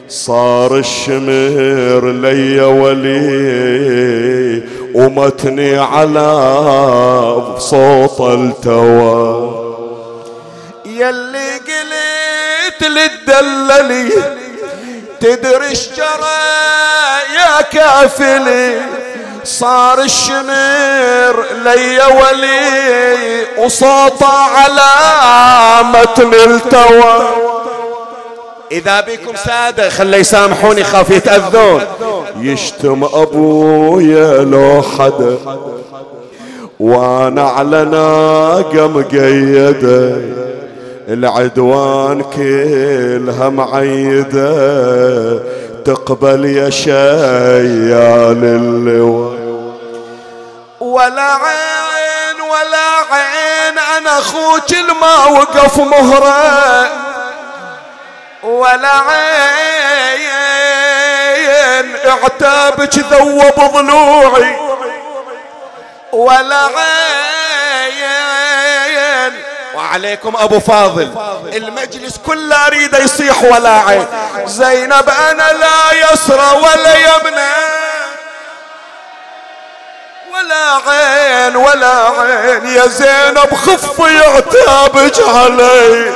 [0.08, 4.62] صار الشمر لي ولي
[4.94, 6.32] ومتني على
[7.58, 9.54] صوت التوى
[10.86, 14.08] يلي قلت للدللي
[15.20, 16.44] تدري جرى
[17.36, 18.80] يا كافلي؟
[19.44, 24.90] صار الشمر لي ولي وصوته على
[25.84, 27.43] متن التوى
[28.74, 31.82] إذا بكم سادة خلي يسامحوني خاف يتأذون
[32.40, 35.38] يشتم أبويا لو حدا
[36.80, 40.16] وأنا على ناقة مقيدة
[41.08, 44.44] العدوان كلها معيدة.
[45.84, 49.38] تقبل يا شيال اللواء.
[50.80, 57.03] ولا عين ولا عين أنا أخوك الما وقف مهرة.
[58.44, 58.88] ولا
[60.24, 64.56] عين اعتابك ذوب ضلوعي
[66.12, 68.04] ولا عين
[69.74, 71.10] وعليكم أبو فاضل.
[71.56, 74.06] المجلس كله أريد يصيح ولا عين
[74.46, 77.54] زينب أنا لا يسرى ولا يمنى
[80.34, 86.12] ولا عين ولا عين يا زينب خفي عتابك علي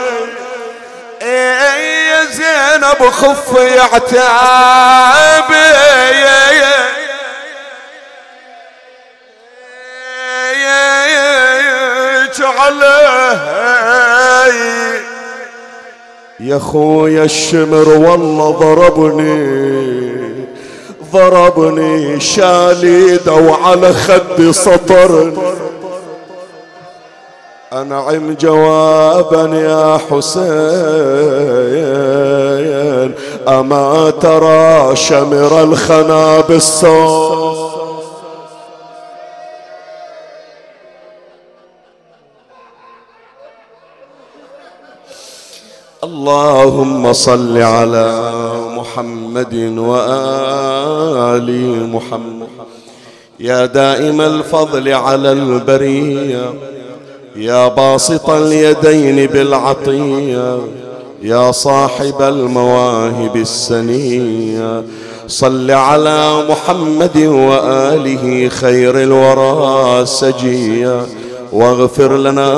[2.19, 5.49] يا زينب خفي عتابك
[12.41, 13.39] علي
[16.41, 19.69] يا خويا الشمر والله ضربني
[21.13, 25.33] ضربني شاليد وعلى خدي سطر
[27.73, 30.49] أنعم جوابا يا حسين.
[33.49, 37.69] أما ترى شمر الخنا بالصوت.
[46.05, 48.23] اللهم صل على
[48.79, 51.51] محمد وآل
[51.93, 52.49] محمد.
[53.41, 56.78] يا دائم الفضل على البرية.
[57.39, 60.59] يا باسط اليدين بالعطية
[61.23, 64.83] يا صاحب المواهب السنية.
[65.29, 71.07] صل على محمد وآله خير الورى سجيا
[71.53, 72.53] واغفر لنا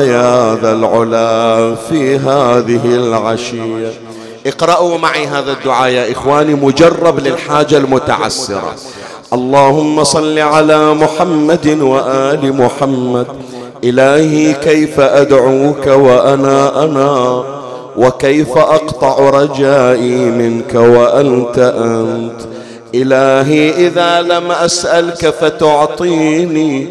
[0.00, 3.92] يا ذا العلا في هذه العشية.
[4.46, 8.74] اقرأوا معي هذا الدعاء يا إخواني مجرب للحاجة المتعسرة.
[9.32, 13.26] اللهم صل على محمد وآل محمد.
[13.84, 17.44] إلهي كيف أدعوك وأنا أنا
[17.96, 22.40] وكيف أقطع رجائي منك وأنت أنت
[22.94, 26.86] إلهي إذا لم أسألك فتعطيني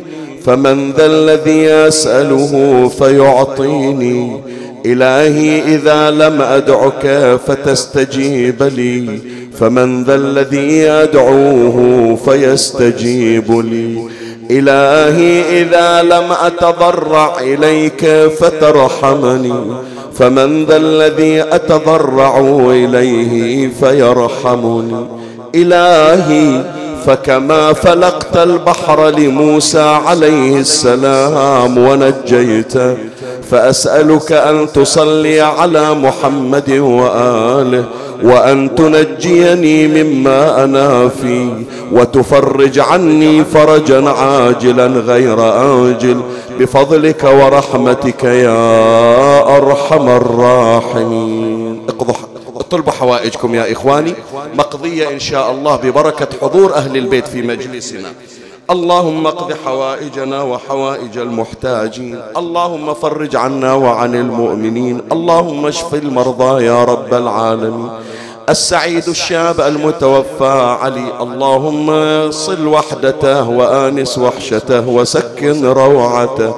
[0.45, 4.41] فمن ذا الذي يسأله فيعطيني
[4.85, 9.19] إلهي إذا لم أدعك فتستجيب لي
[9.59, 14.01] فمن ذا الذي يدعوه فيستجيب لي
[14.51, 18.05] إلهي إذا لم أتضرع إليك
[18.39, 19.53] فترحمني
[20.13, 22.37] فمن ذا الذي أتضرع
[22.71, 25.05] إليه فيرحمني.
[25.55, 26.63] إلهي
[27.05, 32.97] فكما فلقت البحر لموسى عليه السلام ونجيته
[33.51, 37.85] فأسألك أن تصلي على محمد وآله
[38.23, 41.53] وأن تنجيني مما أنا فيه
[41.91, 45.39] وتفرج عني فرجا عاجلا غير
[45.89, 46.21] آجل
[46.59, 51.81] بفضلك ورحمتك يا أرحم الراحمين.
[51.89, 52.15] اقضوا
[52.55, 54.13] اطلبوا حوائجكم يا إخواني.
[54.57, 58.13] مقضية إن شاء الله ببركة حضور أهل البيت في مجلسنا.
[58.69, 62.21] اللهم اقض حوائجنا وحوائج المحتاجين.
[62.37, 65.01] اللهم فرج عنا وعن المؤمنين.
[65.11, 67.89] اللهم اشف المرضى يا رب العالمين.
[68.49, 71.21] السعيد الشاب المتوفى علي.
[71.21, 71.87] اللهم
[72.31, 76.55] صل وحدته وآنس وحشته وسكن روعته.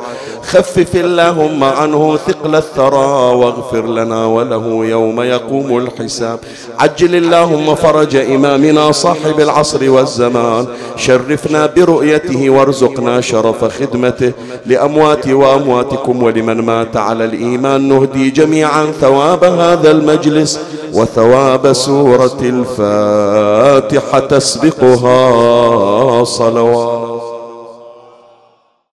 [0.47, 6.39] خفف اللهم عنه ثقل الثرى واغفر لنا وله يوم يقوم الحساب.
[6.79, 10.65] عجل اللهم فرج إمامنا صاحب العصر والزمان.
[10.95, 14.31] شرفنا برؤيته وارزقنا شرف خدمته.
[14.65, 17.89] لأموات وأمواتكم ولمن مات على الإيمان.
[17.89, 20.59] نهدي جميعا ثواب هذا المجلس
[20.93, 25.19] وثواب سورة الفاتحة تسبقها
[26.23, 27.26] صلوات.